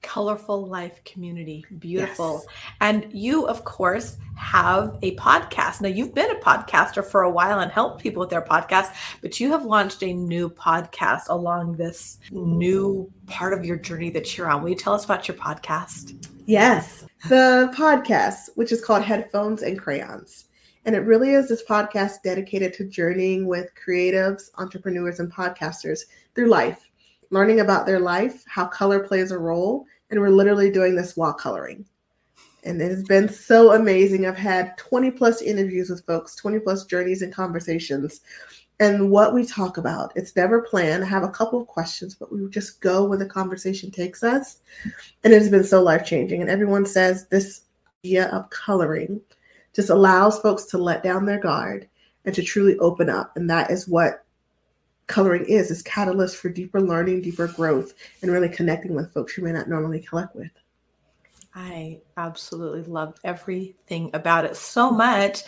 colorful 0.04 0.66
life 0.66 1.02
community. 1.04 1.64
Beautiful. 1.78 2.44
Yes. 2.44 2.54
And 2.80 3.06
you, 3.12 3.48
of 3.48 3.64
course, 3.64 4.18
have 4.36 4.96
a 5.02 5.16
podcast. 5.16 5.80
Now, 5.80 5.88
you've 5.88 6.14
been 6.14 6.30
a 6.30 6.38
podcaster 6.40 7.04
for 7.04 7.22
a 7.22 7.30
while 7.30 7.58
and 7.58 7.72
helped 7.72 8.02
people 8.02 8.20
with 8.20 8.30
their 8.30 8.42
podcast, 8.42 8.94
but 9.22 9.40
you 9.40 9.50
have 9.50 9.64
launched 9.64 10.02
a 10.02 10.12
new 10.12 10.48
podcast 10.50 11.22
along 11.30 11.72
this 11.72 12.18
new 12.30 13.10
part 13.26 13.54
of 13.54 13.64
your 13.64 13.76
journey 13.76 14.10
that 14.10 14.36
you're 14.36 14.48
on. 14.48 14.62
Will 14.62 14.70
you 14.70 14.76
tell 14.76 14.92
us 14.92 15.06
about 15.06 15.26
your 15.26 15.38
podcast? 15.38 16.28
Yes. 16.46 17.06
The 17.28 17.72
podcast, 17.74 18.50
which 18.54 18.70
is 18.70 18.84
called 18.84 19.02
Headphones 19.02 19.62
and 19.62 19.78
Crayons. 19.78 20.44
And 20.84 20.94
it 20.94 21.00
really 21.00 21.32
is 21.32 21.48
this 21.48 21.64
podcast 21.64 22.22
dedicated 22.22 22.74
to 22.74 22.84
journeying 22.84 23.46
with 23.46 23.70
creatives, 23.74 24.50
entrepreneurs, 24.56 25.18
and 25.18 25.32
podcasters 25.32 26.02
through 26.34 26.48
life, 26.48 26.90
learning 27.30 27.60
about 27.60 27.86
their 27.86 28.00
life, 28.00 28.44
how 28.46 28.66
color 28.66 29.00
plays 29.00 29.30
a 29.30 29.38
role, 29.38 29.86
and 30.10 30.20
we're 30.20 30.28
literally 30.28 30.70
doing 30.70 30.94
this 30.94 31.16
while 31.16 31.32
coloring. 31.32 31.86
And 32.64 32.80
it 32.80 32.90
has 32.90 33.04
been 33.04 33.28
so 33.28 33.72
amazing. 33.72 34.26
I've 34.26 34.36
had 34.36 34.76
20 34.78 35.10
plus 35.12 35.42
interviews 35.42 35.90
with 35.90 36.04
folks, 36.06 36.34
20 36.36 36.60
plus 36.60 36.84
journeys 36.84 37.22
and 37.22 37.32
conversations. 37.32 38.20
And 38.80 39.10
what 39.10 39.34
we 39.34 39.46
talk 39.46 39.76
about, 39.76 40.12
it's 40.16 40.34
never 40.34 40.62
planned. 40.62 41.04
I 41.04 41.06
have 41.06 41.22
a 41.22 41.28
couple 41.28 41.60
of 41.60 41.66
questions, 41.66 42.14
but 42.14 42.32
we 42.32 42.46
just 42.48 42.80
go 42.80 43.04
where 43.04 43.18
the 43.18 43.26
conversation 43.26 43.90
takes 43.90 44.22
us. 44.22 44.60
And 45.22 45.32
it 45.32 45.40
has 45.40 45.50
been 45.50 45.64
so 45.64 45.82
life 45.82 46.04
changing. 46.04 46.40
And 46.40 46.50
everyone 46.50 46.84
says 46.84 47.26
this 47.28 47.62
idea 48.04 48.26
of 48.28 48.50
coloring 48.50 49.20
just 49.74 49.90
allows 49.90 50.38
folks 50.38 50.64
to 50.66 50.78
let 50.78 51.02
down 51.02 51.26
their 51.26 51.40
guard 51.40 51.88
and 52.24 52.34
to 52.34 52.42
truly 52.42 52.78
open 52.78 53.10
up. 53.10 53.36
And 53.36 53.48
that 53.50 53.70
is 53.70 53.88
what 53.88 54.24
coloring 55.06 55.44
is 55.46 55.70
is 55.70 55.82
catalyst 55.82 56.36
for 56.36 56.48
deeper 56.48 56.80
learning 56.80 57.20
deeper 57.20 57.46
growth 57.48 57.92
and 58.22 58.30
really 58.30 58.48
connecting 58.48 58.94
with 58.94 59.12
folks 59.12 59.36
you 59.36 59.44
may 59.44 59.52
not 59.52 59.68
normally 59.68 60.00
connect 60.00 60.34
with 60.34 60.50
I 61.56 62.00
absolutely 62.16 62.82
love 62.82 63.14
everything 63.22 64.10
about 64.12 64.44
it 64.44 64.56
so 64.56 64.90
much 64.90 65.44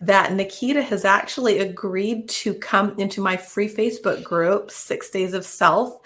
that 0.00 0.32
Nikita 0.32 0.82
has 0.82 1.04
actually 1.04 1.58
agreed 1.58 2.28
to 2.28 2.54
come 2.54 2.94
into 2.96 3.20
my 3.20 3.36
free 3.36 3.68
Facebook 3.68 4.22
group, 4.22 4.70
Six 4.70 5.10
Days 5.10 5.32
of 5.32 5.44
Self, 5.44 5.98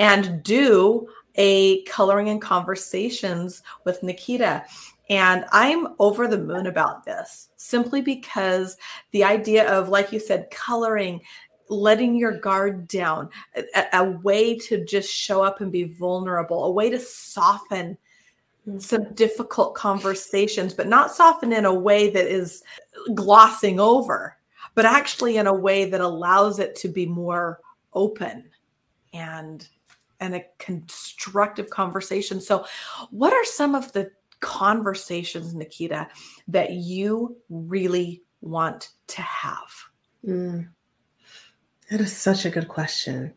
and 0.00 0.42
do 0.42 1.08
a 1.36 1.84
coloring 1.84 2.30
and 2.30 2.42
conversations 2.42 3.62
with 3.84 4.02
Nikita. 4.02 4.64
And 5.08 5.44
I'm 5.52 5.88
over 5.98 6.26
the 6.26 6.38
moon 6.38 6.66
about 6.66 7.04
this 7.04 7.48
simply 7.56 8.00
because 8.00 8.76
the 9.12 9.22
idea 9.22 9.70
of, 9.72 9.88
like 9.88 10.12
you 10.12 10.18
said, 10.18 10.50
coloring, 10.50 11.20
letting 11.68 12.16
your 12.16 12.32
guard 12.32 12.88
down, 12.88 13.28
a, 13.56 13.84
a, 13.92 14.04
way 14.04 14.56
to 14.56 14.84
just 14.84 15.12
show 15.12 15.42
up 15.42 15.60
and 15.60 15.70
be 15.70 15.84
vulnerable, 15.84 16.64
a 16.64 16.70
way 16.70 16.90
to 16.90 16.98
soften 16.98 17.96
mm. 18.68 18.82
some 18.82 19.12
difficult 19.14 19.74
conversations, 19.74 20.74
but 20.74 20.88
not 20.88 21.14
soften 21.14 21.52
in 21.52 21.64
a 21.64 21.74
way 21.74 22.10
that 22.10 22.26
is 22.26 22.62
glossing 23.14 23.78
over, 23.78 24.36
but 24.74 24.84
actually 24.84 25.36
in 25.36 25.46
a 25.46 25.54
way 25.54 25.84
that 25.84 26.00
allows 26.00 26.58
it 26.58 26.74
to 26.76 26.88
be 26.88 27.06
more 27.06 27.60
open 27.94 28.44
and 29.12 29.68
and 30.18 30.34
a 30.34 30.44
constructive 30.58 31.68
conversation. 31.68 32.40
So, 32.40 32.64
what 33.10 33.32
are 33.32 33.44
some 33.44 33.74
of 33.74 33.92
the 33.92 34.10
conversations, 34.40 35.54
Nikita, 35.54 36.08
that 36.48 36.72
you 36.72 37.36
really 37.48 38.22
want 38.40 38.90
to 39.08 39.22
have? 39.22 39.70
Mm. 40.26 40.68
That 41.90 42.00
is 42.00 42.16
such 42.16 42.44
a 42.44 42.50
good 42.50 42.68
question. 42.68 43.32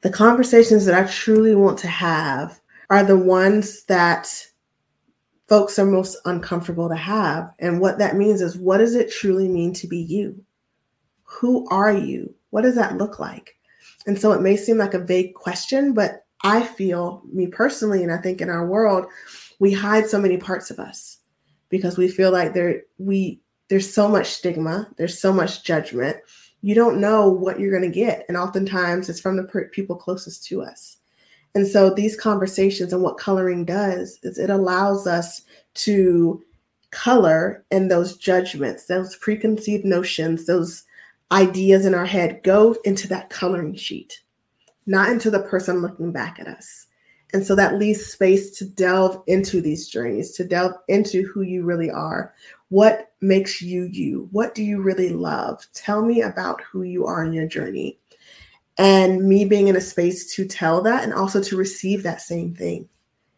The 0.00 0.10
conversations 0.10 0.84
that 0.86 0.94
I 0.94 1.10
truly 1.10 1.54
want 1.54 1.78
to 1.80 1.88
have 1.88 2.60
are 2.90 3.04
the 3.04 3.18
ones 3.18 3.84
that 3.84 4.28
folks 5.48 5.78
are 5.78 5.86
most 5.86 6.16
uncomfortable 6.24 6.88
to 6.88 6.96
have. 6.96 7.52
And 7.58 7.80
what 7.80 7.98
that 7.98 8.16
means 8.16 8.40
is 8.40 8.56
what 8.56 8.78
does 8.78 8.94
it 8.94 9.12
truly 9.12 9.48
mean 9.48 9.72
to 9.74 9.86
be 9.86 9.98
you? 9.98 10.42
Who 11.24 11.68
are 11.68 11.92
you? 11.92 12.34
What 12.50 12.62
does 12.62 12.74
that 12.76 12.96
look 12.96 13.18
like? 13.18 13.56
And 14.06 14.18
so 14.18 14.32
it 14.32 14.40
may 14.40 14.56
seem 14.56 14.78
like 14.78 14.94
a 14.94 14.98
vague 14.98 15.34
question, 15.34 15.92
but 15.92 16.24
I 16.42 16.62
feel, 16.62 17.22
me 17.32 17.46
personally, 17.46 18.02
and 18.02 18.10
I 18.10 18.16
think 18.16 18.40
in 18.40 18.50
our 18.50 18.66
world, 18.66 19.06
we 19.62 19.72
hide 19.72 20.08
so 20.08 20.18
many 20.18 20.36
parts 20.36 20.72
of 20.72 20.80
us 20.80 21.18
because 21.68 21.96
we 21.96 22.08
feel 22.08 22.32
like 22.32 22.52
there 22.52 22.82
we 22.98 23.40
there's 23.68 23.94
so 23.94 24.08
much 24.08 24.26
stigma, 24.26 24.88
there's 24.96 25.20
so 25.20 25.32
much 25.32 25.62
judgment, 25.62 26.16
you 26.62 26.74
don't 26.74 27.00
know 27.00 27.28
what 27.28 27.60
you're 27.60 27.70
going 27.70 27.88
to 27.88 28.00
get. 28.04 28.24
And 28.26 28.36
oftentimes 28.36 29.08
it's 29.08 29.20
from 29.20 29.36
the 29.36 29.44
per- 29.44 29.68
people 29.68 29.94
closest 29.94 30.44
to 30.46 30.62
us. 30.62 30.96
And 31.54 31.64
so 31.64 31.94
these 31.94 32.18
conversations 32.18 32.92
and 32.92 33.04
what 33.04 33.18
coloring 33.18 33.64
does 33.64 34.18
is 34.24 34.36
it 34.36 34.50
allows 34.50 35.06
us 35.06 35.42
to 35.74 36.42
color 36.90 37.64
and 37.70 37.88
those 37.88 38.16
judgments, 38.16 38.86
those 38.86 39.14
preconceived 39.14 39.84
notions, 39.84 40.46
those 40.46 40.82
ideas 41.30 41.86
in 41.86 41.94
our 41.94 42.04
head 42.04 42.42
go 42.42 42.76
into 42.84 43.06
that 43.06 43.30
coloring 43.30 43.76
sheet, 43.76 44.22
not 44.86 45.08
into 45.08 45.30
the 45.30 45.44
person 45.44 45.82
looking 45.82 46.10
back 46.10 46.40
at 46.40 46.48
us. 46.48 46.88
And 47.32 47.46
so 47.46 47.54
that 47.54 47.78
leaves 47.78 48.04
space 48.04 48.50
to 48.58 48.66
delve 48.66 49.22
into 49.26 49.60
these 49.60 49.88
journeys, 49.88 50.32
to 50.32 50.44
delve 50.44 50.74
into 50.88 51.22
who 51.28 51.42
you 51.42 51.64
really 51.64 51.90
are. 51.90 52.34
What 52.68 53.12
makes 53.20 53.62
you 53.62 53.84
you? 53.84 54.28
What 54.32 54.54
do 54.54 54.62
you 54.62 54.82
really 54.82 55.10
love? 55.10 55.66
Tell 55.72 56.04
me 56.04 56.22
about 56.22 56.60
who 56.62 56.82
you 56.82 57.06
are 57.06 57.24
in 57.24 57.32
your 57.32 57.46
journey. 57.46 57.98
And 58.78 59.28
me 59.28 59.44
being 59.44 59.68
in 59.68 59.76
a 59.76 59.80
space 59.80 60.34
to 60.34 60.46
tell 60.46 60.82
that 60.82 61.04
and 61.04 61.12
also 61.12 61.42
to 61.42 61.56
receive 61.56 62.02
that 62.02 62.20
same 62.20 62.54
thing 62.54 62.88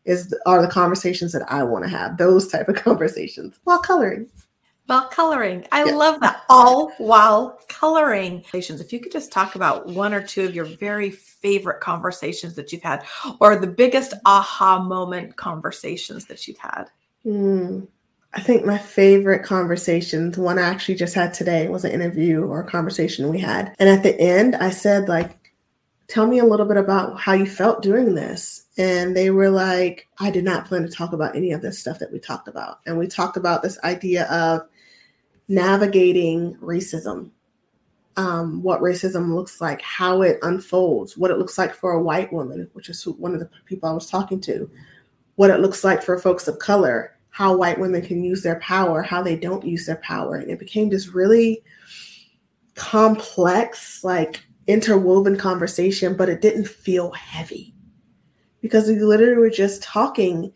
is 0.04 0.34
are 0.46 0.62
the 0.62 0.68
conversations 0.68 1.32
that 1.32 1.50
I 1.50 1.62
want 1.62 1.84
to 1.84 1.90
have. 1.90 2.16
Those 2.16 2.48
type 2.48 2.68
of 2.68 2.76
conversations 2.84 3.58
while 3.64 3.80
coloring. 3.80 4.28
While 4.86 5.08
coloring. 5.08 5.66
I 5.72 5.84
yeah. 5.84 5.94
love 5.94 6.20
that. 6.20 6.42
All 6.50 6.92
while 6.98 7.58
coloring. 7.68 8.44
If 8.52 8.92
you 8.92 9.00
could 9.00 9.12
just 9.12 9.32
talk 9.32 9.54
about 9.54 9.86
one 9.86 10.12
or 10.12 10.22
two 10.22 10.44
of 10.44 10.54
your 10.54 10.66
very 10.66 11.10
favorite 11.10 11.80
conversations 11.80 12.54
that 12.56 12.70
you've 12.70 12.82
had, 12.82 13.04
or 13.40 13.56
the 13.56 13.66
biggest 13.66 14.12
aha 14.26 14.82
moment 14.82 15.36
conversations 15.36 16.26
that 16.26 16.46
you've 16.46 16.58
had. 16.58 16.84
Mm, 17.24 17.88
I 18.34 18.40
think 18.40 18.66
my 18.66 18.78
favorite 18.78 19.44
conversations, 19.44 20.36
one 20.36 20.58
I 20.58 20.62
actually 20.62 20.96
just 20.96 21.14
had 21.14 21.32
today, 21.32 21.68
was 21.68 21.84
an 21.84 21.92
interview 21.92 22.42
or 22.42 22.60
a 22.60 22.66
conversation 22.66 23.28
we 23.28 23.38
had. 23.38 23.74
And 23.78 23.88
at 23.88 24.02
the 24.02 24.18
end, 24.20 24.56
I 24.56 24.70
said, 24.70 25.08
like, 25.08 25.43
tell 26.08 26.26
me 26.26 26.38
a 26.38 26.44
little 26.44 26.66
bit 26.66 26.76
about 26.76 27.18
how 27.18 27.32
you 27.32 27.46
felt 27.46 27.82
doing 27.82 28.14
this. 28.14 28.66
And 28.76 29.16
they 29.16 29.30
were 29.30 29.50
like, 29.50 30.08
I 30.18 30.30
did 30.30 30.44
not 30.44 30.66
plan 30.66 30.82
to 30.82 30.88
talk 30.88 31.12
about 31.12 31.36
any 31.36 31.52
of 31.52 31.62
this 31.62 31.78
stuff 31.78 31.98
that 31.98 32.12
we 32.12 32.18
talked 32.18 32.48
about. 32.48 32.80
And 32.86 32.98
we 32.98 33.06
talked 33.06 33.36
about 33.36 33.62
this 33.62 33.78
idea 33.84 34.24
of 34.26 34.62
navigating 35.48 36.56
racism, 36.56 37.30
um, 38.16 38.62
what 38.62 38.80
racism 38.80 39.34
looks 39.34 39.60
like, 39.60 39.80
how 39.82 40.22
it 40.22 40.38
unfolds, 40.42 41.16
what 41.16 41.30
it 41.30 41.38
looks 41.38 41.58
like 41.58 41.74
for 41.74 41.92
a 41.92 42.02
white 42.02 42.32
woman, 42.32 42.68
which 42.72 42.88
is 42.88 43.04
one 43.04 43.34
of 43.34 43.40
the 43.40 43.50
people 43.66 43.88
I 43.88 43.92
was 43.92 44.08
talking 44.08 44.40
to, 44.42 44.70
what 45.36 45.50
it 45.50 45.60
looks 45.60 45.84
like 45.84 46.02
for 46.02 46.18
folks 46.18 46.48
of 46.48 46.58
color, 46.58 47.16
how 47.30 47.56
white 47.56 47.80
women 47.80 48.00
can 48.02 48.22
use 48.22 48.42
their 48.42 48.60
power, 48.60 49.02
how 49.02 49.22
they 49.22 49.36
don't 49.36 49.64
use 49.64 49.86
their 49.86 49.96
power. 49.96 50.36
And 50.36 50.50
it 50.50 50.58
became 50.58 50.88
this 50.88 51.08
really 51.08 51.64
complex, 52.74 54.04
like 54.04 54.44
interwoven 54.66 55.36
conversation, 55.36 56.16
but 56.16 56.28
it 56.28 56.40
didn't 56.40 56.68
feel 56.68 57.10
heavy 57.12 57.74
because 58.60 58.88
we 58.88 58.98
literally 58.98 59.36
were 59.36 59.50
just 59.50 59.82
talking 59.82 60.52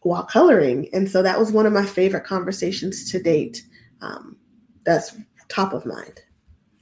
while 0.00 0.24
coloring. 0.24 0.88
And 0.92 1.10
so 1.10 1.22
that 1.22 1.38
was 1.38 1.52
one 1.52 1.66
of 1.66 1.72
my 1.72 1.84
favorite 1.84 2.24
conversations 2.24 3.10
to 3.10 3.22
date. 3.22 3.64
Um, 4.00 4.36
that's 4.84 5.16
top 5.48 5.72
of 5.72 5.84
mind. 5.86 6.22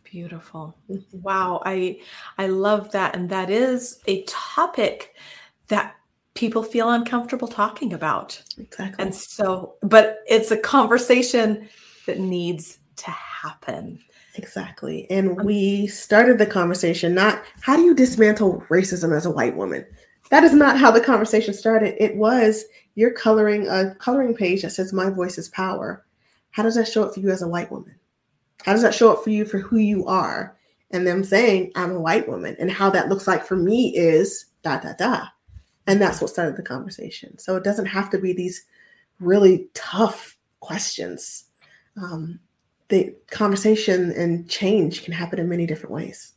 Beautiful. 0.05 0.77
Wow. 1.13 1.63
I 1.65 2.01
I 2.39 2.47
love 2.47 2.93
that. 2.93 3.17
And 3.17 3.29
that 3.31 3.51
is 3.51 4.01
a 4.07 4.23
topic 4.25 5.15
that 5.69 5.97
people 6.35 6.63
feel 6.63 6.91
uncomfortable 6.91 7.49
talking 7.49 7.93
about. 7.93 8.41
Exactly. 8.59 9.05
And 9.05 9.15
so, 9.15 9.75
but 9.83 10.19
it's 10.29 10.51
a 10.51 10.57
conversation 10.57 11.69
that 12.07 12.21
needs 12.21 12.79
to 12.97 13.11
happen. 13.11 13.99
Exactly. 14.37 15.09
And 15.11 15.43
we 15.45 15.87
started 15.87 16.39
the 16.39 16.47
conversation 16.47 17.15
not 17.15 17.43
how 17.61 17.77
do 17.77 17.83
you 17.83 17.95
dismantle 17.95 18.65
racism 18.69 19.17
as 19.17 19.27
a 19.27 19.31
white 19.31 19.57
woman? 19.57 19.87
That 20.31 20.45
is 20.45 20.53
not 20.53 20.79
how 20.79 20.91
the 20.91 21.01
conversation 21.01 21.55
started. 21.55 21.95
It 22.03 22.17
was 22.17 22.65
you're 22.97 23.13
coloring 23.13 23.69
a 23.69 23.95
coloring 23.97 24.35
page 24.35 24.63
that 24.63 24.71
says 24.71 24.93
my 24.93 25.11
voice 25.11 25.39
is 25.39 25.49
power. 25.51 26.05
How 26.51 26.63
does 26.63 26.75
that 26.75 26.89
show 26.89 27.05
up 27.05 27.15
for 27.15 27.21
you 27.21 27.31
as 27.31 27.43
a 27.43 27.49
white 27.49 27.71
woman? 27.71 27.95
How 28.65 28.73
does 28.73 28.83
that 28.83 28.95
show 28.95 29.13
up 29.13 29.23
for 29.23 29.31
you 29.31 29.45
for 29.45 29.59
who 29.59 29.77
you 29.77 30.07
are? 30.07 30.57
And 30.91 31.07
them 31.07 31.25
saying, 31.25 31.73
I'm 31.75 31.93
a 31.93 32.01
white 32.01 32.29
woman. 32.29 32.57
And 32.59 32.71
how 32.71 32.91
that 32.91 33.09
looks 33.09 33.27
like 33.27 33.45
for 33.45 33.57
me 33.57 33.97
is 33.97 34.47
da 34.63 34.79
da 34.79 34.93
da. 34.95 35.27
And 35.87 36.01
that's 36.01 36.21
what 36.21 36.31
started 36.31 36.57
the 36.57 36.63
conversation. 36.63 37.37
So 37.39 37.57
it 37.57 37.65
doesn't 37.65 37.87
have 37.87 38.11
to 38.11 38.19
be 38.19 38.33
these 38.33 38.65
really 39.21 39.69
tough 39.75 40.37
questions. 40.61 41.45
Um, 42.01 42.41
the 42.95 43.13
conversation 43.29 44.13
and 44.13 44.49
change 44.49 45.03
can 45.03 45.13
happen 45.13 45.41
in 45.41 45.49
many 45.49 45.67
different 45.67 45.93
ways. 45.93 46.33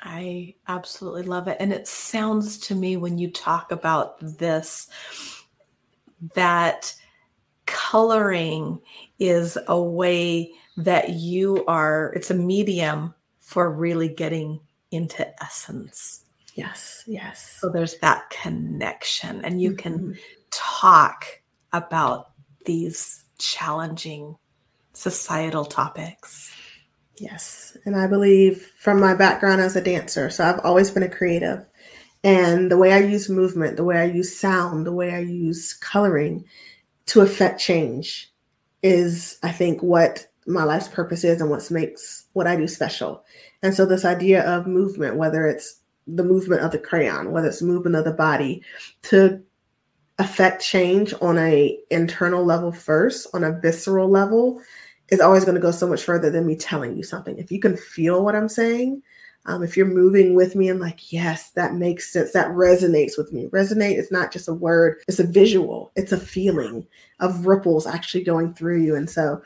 I 0.00 0.56
absolutely 0.66 1.22
love 1.22 1.46
it. 1.46 1.56
And 1.60 1.72
it 1.72 1.86
sounds 1.86 2.58
to 2.58 2.74
me 2.74 2.96
when 2.96 3.18
you 3.18 3.30
talk 3.30 3.70
about 3.70 4.18
this 4.20 4.88
that 6.34 6.92
coloring 7.66 8.80
is 9.20 9.56
a 9.68 9.80
way 9.80 10.50
that 10.76 11.10
you 11.10 11.64
are, 11.66 12.12
it's 12.16 12.30
a 12.30 12.34
medium 12.34 13.14
for 13.38 13.70
really 13.70 14.08
getting 14.08 14.60
into 14.90 15.24
essence. 15.42 16.24
Yes, 16.54 17.04
yes. 17.06 17.58
So 17.60 17.68
there's 17.68 17.98
that 17.98 18.30
connection, 18.30 19.44
and 19.44 19.62
you 19.62 19.74
can 19.74 20.00
Mm-hmm. 20.00 20.12
talk 20.50 21.24
about 21.72 22.32
these 22.64 23.24
challenging 23.38 24.36
societal 24.98 25.64
topics. 25.64 26.52
Yes. 27.18 27.76
And 27.84 27.94
I 27.94 28.08
believe 28.08 28.72
from 28.78 29.00
my 29.00 29.14
background 29.14 29.60
as 29.60 29.76
a 29.76 29.80
dancer, 29.80 30.28
so 30.28 30.44
I've 30.44 30.60
always 30.64 30.90
been 30.90 31.04
a 31.04 31.08
creative. 31.08 31.64
And 32.24 32.70
the 32.70 32.76
way 32.76 32.92
I 32.92 32.98
use 32.98 33.28
movement, 33.28 33.76
the 33.76 33.84
way 33.84 33.98
I 33.98 34.04
use 34.04 34.36
sound, 34.36 34.86
the 34.86 34.92
way 34.92 35.14
I 35.14 35.20
use 35.20 35.72
coloring 35.74 36.44
to 37.06 37.20
affect 37.20 37.60
change 37.60 38.32
is, 38.82 39.38
I 39.44 39.52
think, 39.52 39.82
what 39.82 40.26
my 40.46 40.64
life's 40.64 40.88
purpose 40.88 41.22
is 41.22 41.40
and 41.40 41.48
what 41.48 41.70
makes 41.70 42.26
what 42.32 42.48
I 42.48 42.56
do 42.56 42.66
special. 42.66 43.24
And 43.62 43.74
so, 43.74 43.86
this 43.86 44.04
idea 44.04 44.42
of 44.42 44.66
movement, 44.66 45.16
whether 45.16 45.46
it's 45.46 45.80
the 46.08 46.24
movement 46.24 46.62
of 46.62 46.72
the 46.72 46.78
crayon, 46.78 47.30
whether 47.30 47.48
it's 47.48 47.62
movement 47.62 47.94
of 47.94 48.04
the 48.04 48.12
body, 48.12 48.62
to 49.02 49.40
affect 50.18 50.62
change 50.62 51.14
on 51.20 51.38
a 51.38 51.78
internal 51.90 52.44
level 52.44 52.72
first, 52.72 53.28
on 53.32 53.44
a 53.44 53.52
visceral 53.60 54.08
level, 54.08 54.60
is 55.10 55.20
always 55.20 55.44
going 55.44 55.54
to 55.54 55.60
go 55.60 55.70
so 55.70 55.88
much 55.88 56.02
further 56.02 56.30
than 56.30 56.46
me 56.46 56.56
telling 56.56 56.96
you 56.96 57.02
something. 57.02 57.38
If 57.38 57.50
you 57.50 57.60
can 57.60 57.76
feel 57.76 58.24
what 58.24 58.36
I'm 58.36 58.48
saying, 58.48 59.02
um, 59.46 59.62
if 59.62 59.76
you're 59.76 59.86
moving 59.86 60.34
with 60.34 60.54
me 60.54 60.68
and 60.68 60.80
like, 60.80 61.10
yes, 61.10 61.50
that 61.52 61.74
makes 61.74 62.12
sense, 62.12 62.32
that 62.32 62.48
resonates 62.48 63.16
with 63.16 63.32
me. 63.32 63.46
Resonate 63.46 63.96
is 63.96 64.10
not 64.10 64.32
just 64.32 64.48
a 64.48 64.52
word, 64.52 64.98
it's 65.08 65.20
a 65.20 65.24
visual, 65.26 65.90
it's 65.96 66.12
a 66.12 66.20
feeling 66.20 66.86
of 67.20 67.46
ripples 67.46 67.86
actually 67.86 68.24
going 68.24 68.52
through 68.52 68.82
you. 68.82 68.94
And 68.94 69.08
so 69.08 69.42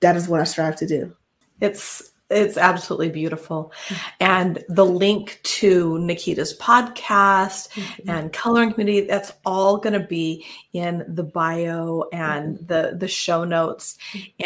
that 0.00 0.16
is 0.16 0.28
what 0.28 0.40
I 0.40 0.44
strive 0.44 0.76
to 0.76 0.86
do. 0.86 1.14
It's 1.60 2.10
it's 2.30 2.58
absolutely 2.58 3.08
beautiful. 3.08 3.72
And 4.20 4.62
the 4.68 4.84
link 4.84 5.40
to 5.44 5.98
Nikita's 5.98 6.56
podcast 6.58 7.68
Mm-hmm. 7.68 8.10
and 8.10 8.32
coloring 8.32 8.72
community, 8.72 9.06
that's 9.06 9.32
all 9.46 9.78
going 9.78 9.94
to 9.98 10.06
be 10.06 10.44
in 10.72 11.04
the 11.08 11.22
bio 11.22 12.04
and 12.12 12.58
the 12.66 12.96
the 12.98 13.08
show 13.08 13.44
notes. 13.44 13.96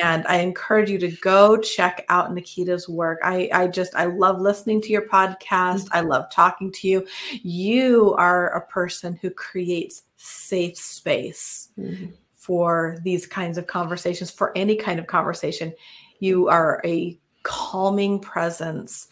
And 0.00 0.26
I 0.28 0.36
encourage 0.36 0.90
you 0.90 0.98
to 0.98 1.10
go 1.10 1.56
check 1.56 2.04
out 2.08 2.32
Nikita's 2.32 2.88
work. 2.88 3.18
I 3.24 3.48
I 3.52 3.66
just 3.68 3.94
I 3.96 4.04
love 4.06 4.40
listening 4.40 4.80
to 4.82 4.88
your 4.90 5.08
podcast. 5.08 5.88
I 5.92 6.00
love 6.02 6.30
talking 6.30 6.70
to 6.72 6.88
you. 6.88 7.06
You 7.42 8.14
are 8.16 8.48
a 8.54 8.66
person 8.66 9.18
who 9.20 9.30
creates 9.30 10.02
safe 10.16 10.78
space 10.78 11.70
Mhm. 11.78 12.12
for 12.36 12.98
these 13.02 13.26
kinds 13.26 13.58
of 13.58 13.66
conversations, 13.66 14.30
for 14.30 14.56
any 14.56 14.76
kind 14.76 15.00
of 15.00 15.06
conversation. 15.06 15.72
You 16.20 16.48
are 16.48 16.80
a 16.84 17.18
calming 17.42 18.20
presence 18.20 19.08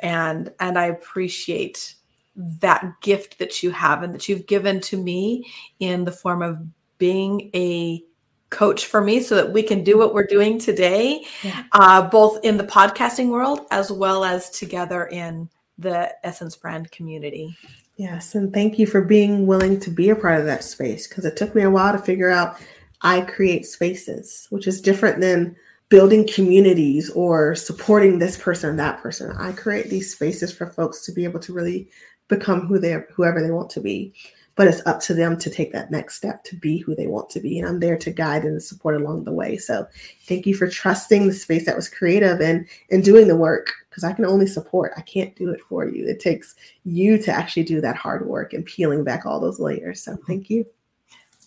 and 0.00 0.52
and 0.60 0.78
I 0.78 0.86
appreciate 0.86 1.94
that 2.36 2.94
gift 3.00 3.38
that 3.38 3.62
you 3.62 3.70
have 3.70 4.02
and 4.02 4.14
that 4.14 4.28
you've 4.28 4.46
given 4.46 4.80
to 4.82 4.96
me 5.00 5.46
in 5.78 6.04
the 6.04 6.12
form 6.12 6.42
of 6.42 6.58
being 6.98 7.50
a 7.54 8.02
coach 8.50 8.86
for 8.86 9.00
me 9.00 9.20
so 9.20 9.34
that 9.36 9.52
we 9.52 9.62
can 9.62 9.82
do 9.82 9.98
what 9.98 10.14
we're 10.14 10.26
doing 10.26 10.58
today 10.58 11.24
Yeah. 11.42 11.64
uh, 11.72 12.08
both 12.08 12.44
in 12.44 12.56
the 12.56 12.64
podcasting 12.64 13.28
world 13.30 13.60
as 13.70 13.90
well 13.90 14.24
as 14.24 14.50
together 14.50 15.06
in 15.06 15.48
the 15.78 16.14
essence 16.24 16.56
brand 16.56 16.90
community 16.92 17.56
Yes, 17.96 18.34
and 18.34 18.52
thank 18.52 18.78
you 18.78 18.86
for 18.86 19.02
being 19.02 19.46
willing 19.46 19.78
to 19.80 19.90
be 19.90 20.10
a 20.10 20.16
part 20.16 20.40
of 20.40 20.46
that 20.46 20.64
space 20.64 21.06
because 21.06 21.24
it 21.24 21.36
took 21.36 21.54
me 21.54 21.62
a 21.62 21.70
while 21.70 21.92
to 21.92 21.98
figure 21.98 22.30
out 22.30 22.58
I 23.02 23.20
create 23.20 23.66
spaces, 23.66 24.48
which 24.50 24.66
is 24.66 24.80
different 24.80 25.20
than 25.20 25.54
building 25.88 26.26
communities 26.26 27.10
or 27.10 27.54
supporting 27.54 28.18
this 28.18 28.36
person, 28.36 28.76
that 28.76 29.00
person. 29.00 29.34
I 29.38 29.52
create 29.52 29.90
these 29.90 30.12
spaces 30.12 30.52
for 30.52 30.66
folks 30.66 31.04
to 31.06 31.12
be 31.12 31.24
able 31.24 31.40
to 31.40 31.52
really 31.52 31.88
become 32.28 32.66
who 32.66 32.78
they 32.78 32.96
whoever 33.14 33.42
they 33.42 33.50
want 33.50 33.70
to 33.70 33.80
be. 33.80 34.14
But 34.56 34.68
it's 34.68 34.86
up 34.86 35.00
to 35.00 35.14
them 35.14 35.36
to 35.40 35.50
take 35.50 35.72
that 35.72 35.90
next 35.90 36.14
step 36.14 36.44
to 36.44 36.54
be 36.56 36.78
who 36.78 36.94
they 36.94 37.08
want 37.08 37.28
to 37.30 37.40
be. 37.40 37.58
And 37.58 37.66
I'm 37.66 37.80
there 37.80 37.98
to 37.98 38.10
guide 38.12 38.44
and 38.44 38.62
support 38.62 38.94
along 38.94 39.24
the 39.24 39.32
way. 39.32 39.56
So 39.56 39.84
thank 40.26 40.46
you 40.46 40.54
for 40.54 40.68
trusting 40.68 41.26
the 41.26 41.34
space 41.34 41.66
that 41.66 41.74
was 41.74 41.88
creative 41.88 42.40
and 42.40 42.66
and 42.90 43.02
doing 43.02 43.26
the 43.26 43.36
work 43.36 43.72
because 43.90 44.04
I 44.04 44.12
can 44.12 44.24
only 44.24 44.46
support. 44.46 44.92
I 44.96 45.00
can't 45.00 45.34
do 45.34 45.50
it 45.50 45.60
for 45.68 45.88
you. 45.88 46.06
It 46.06 46.20
takes 46.20 46.54
you 46.84 47.18
to 47.18 47.32
actually 47.32 47.64
do 47.64 47.80
that 47.80 47.96
hard 47.96 48.26
work 48.26 48.52
and 48.52 48.64
peeling 48.64 49.02
back 49.02 49.26
all 49.26 49.40
those 49.40 49.58
layers. 49.58 50.00
So 50.00 50.12
mm-hmm. 50.12 50.24
thank 50.24 50.50
you. 50.50 50.66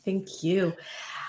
Thank 0.03 0.43
you. 0.43 0.73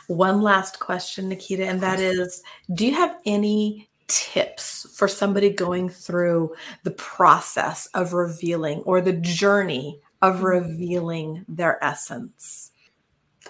One 0.09 0.41
last 0.41 0.81
question, 0.81 1.29
Nikita, 1.29 1.67
and 1.67 1.81
that 1.83 2.01
is 2.01 2.43
Do 2.75 2.87
you 2.87 2.95
have 2.95 3.17
any 3.27 3.89
tips 4.07 4.87
for 4.97 5.07
somebody 5.07 5.51
going 5.51 5.91
through 5.91 6.55
the 6.83 6.93
process 6.93 7.87
of 7.93 8.15
revealing 8.15 8.81
or 8.81 9.01
the 9.01 9.13
journey 9.13 10.01
of 10.23 10.37
mm-hmm. 10.37 10.45
revealing 10.45 11.45
their 11.47 11.83
essence? 11.85 12.73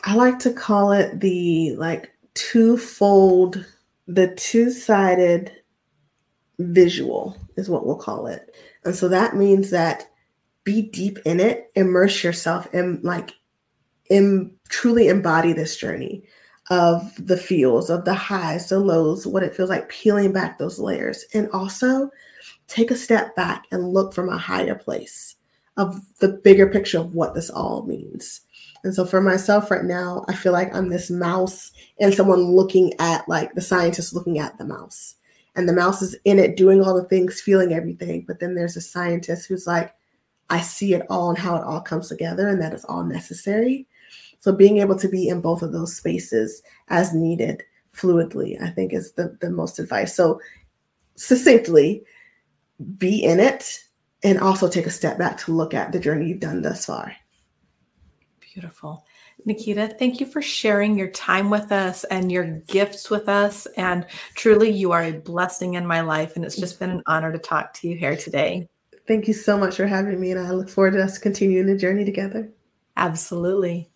I 0.02 0.16
like 0.16 0.40
to 0.40 0.52
call 0.52 0.92
it 0.92 1.20
the 1.20 1.76
like 1.76 2.12
twofold, 2.34 3.64
the 4.06 4.34
two-sided 4.34 5.52
visual 6.58 7.36
is 7.56 7.68
what 7.68 7.86
we'll 7.86 7.96
call 7.96 8.26
it. 8.26 8.54
And 8.84 8.96
so 8.96 9.08
that 9.08 9.36
means 9.36 9.70
that 9.70 10.10
be 10.64 10.82
deep 10.82 11.18
in 11.24 11.38
it, 11.38 11.70
immerse 11.76 12.24
yourself 12.24 12.66
and 12.74 13.02
like 13.04 13.30
in 14.10 14.52
truly 14.68 15.08
embody 15.08 15.52
this 15.52 15.76
journey 15.76 16.24
of 16.70 17.14
the 17.26 17.36
feels, 17.36 17.90
of 17.90 18.04
the 18.04 18.14
highs, 18.14 18.68
the 18.68 18.78
lows, 18.78 19.26
what 19.26 19.42
it 19.42 19.54
feels 19.54 19.70
like 19.70 19.88
peeling 19.88 20.32
back 20.32 20.58
those 20.58 20.78
layers. 20.78 21.24
And 21.34 21.48
also 21.50 22.10
take 22.66 22.90
a 22.90 22.96
step 22.96 23.34
back 23.34 23.64
and 23.72 23.92
look 23.92 24.12
from 24.12 24.28
a 24.28 24.38
higher 24.38 24.74
place 24.74 25.36
of 25.76 26.00
the 26.18 26.28
bigger 26.28 26.66
picture 26.66 26.98
of 26.98 27.14
what 27.14 27.34
this 27.34 27.50
all 27.50 27.84
means. 27.86 28.42
And 28.84 28.94
so 28.94 29.04
for 29.04 29.20
myself 29.20 29.70
right 29.70 29.84
now, 29.84 30.24
I 30.28 30.34
feel 30.34 30.52
like 30.52 30.74
I'm 30.74 30.88
this 30.88 31.10
mouse 31.10 31.72
and 31.98 32.12
someone 32.12 32.40
looking 32.40 32.92
at 32.98 33.28
like 33.28 33.54
the 33.54 33.60
scientist 33.60 34.14
looking 34.14 34.38
at 34.38 34.58
the 34.58 34.64
mouse. 34.64 35.14
And 35.56 35.68
the 35.68 35.72
mouse 35.72 36.02
is 36.02 36.16
in 36.24 36.38
it 36.38 36.56
doing 36.56 36.82
all 36.82 36.94
the 36.94 37.08
things, 37.08 37.40
feeling 37.40 37.72
everything. 37.72 38.24
But 38.26 38.38
then 38.38 38.54
there's 38.54 38.76
a 38.76 38.80
scientist 38.80 39.48
who's 39.48 39.66
like, 39.66 39.94
I 40.50 40.60
see 40.60 40.94
it 40.94 41.06
all 41.10 41.30
and 41.30 41.38
how 41.38 41.56
it 41.56 41.64
all 41.64 41.80
comes 41.80 42.08
together 42.08 42.48
and 42.48 42.60
that 42.60 42.74
is 42.74 42.84
all 42.84 43.04
necessary. 43.04 43.86
So 44.40 44.52
being 44.52 44.78
able 44.78 44.96
to 44.96 45.08
be 45.08 45.28
in 45.28 45.40
both 45.40 45.62
of 45.62 45.72
those 45.72 45.96
spaces 45.96 46.62
as 46.88 47.14
needed 47.14 47.62
fluidly, 47.94 48.60
I 48.62 48.70
think 48.70 48.92
is 48.92 49.12
the, 49.12 49.36
the 49.40 49.50
most 49.50 49.78
advice. 49.78 50.14
So 50.14 50.40
succinctly, 51.16 52.04
be 52.96 53.22
in 53.22 53.40
it 53.40 53.80
and 54.22 54.38
also 54.38 54.68
take 54.68 54.86
a 54.86 54.90
step 54.90 55.18
back 55.18 55.38
to 55.38 55.52
look 55.52 55.74
at 55.74 55.92
the 55.92 56.00
journey 56.00 56.28
you've 56.28 56.40
done 56.40 56.62
thus 56.62 56.86
far. 56.86 57.14
Beautiful. 58.54 59.04
Nikita, 59.44 59.94
thank 59.98 60.20
you 60.20 60.26
for 60.26 60.42
sharing 60.42 60.98
your 60.98 61.10
time 61.10 61.48
with 61.48 61.70
us 61.70 62.04
and 62.04 62.30
your 62.30 62.44
gifts 62.66 63.08
with 63.08 63.28
us. 63.28 63.66
And 63.76 64.04
truly, 64.34 64.70
you 64.70 64.90
are 64.90 65.04
a 65.04 65.12
blessing 65.12 65.74
in 65.74 65.86
my 65.86 66.00
life. 66.00 66.34
And 66.34 66.44
it's 66.44 66.56
just 66.56 66.80
been 66.80 66.90
an 66.90 67.02
honor 67.06 67.30
to 67.30 67.38
talk 67.38 67.72
to 67.74 67.88
you 67.88 67.96
here 67.96 68.16
today. 68.16 68.68
Thank 69.06 69.28
you 69.28 69.34
so 69.34 69.56
much 69.56 69.76
for 69.76 69.86
having 69.86 70.20
me. 70.20 70.32
And 70.32 70.40
I 70.40 70.50
look 70.50 70.68
forward 70.68 70.92
to 70.92 71.02
us 71.02 71.18
continuing 71.18 71.66
the 71.66 71.76
journey 71.76 72.04
together. 72.04 72.50
Absolutely. 72.96 73.88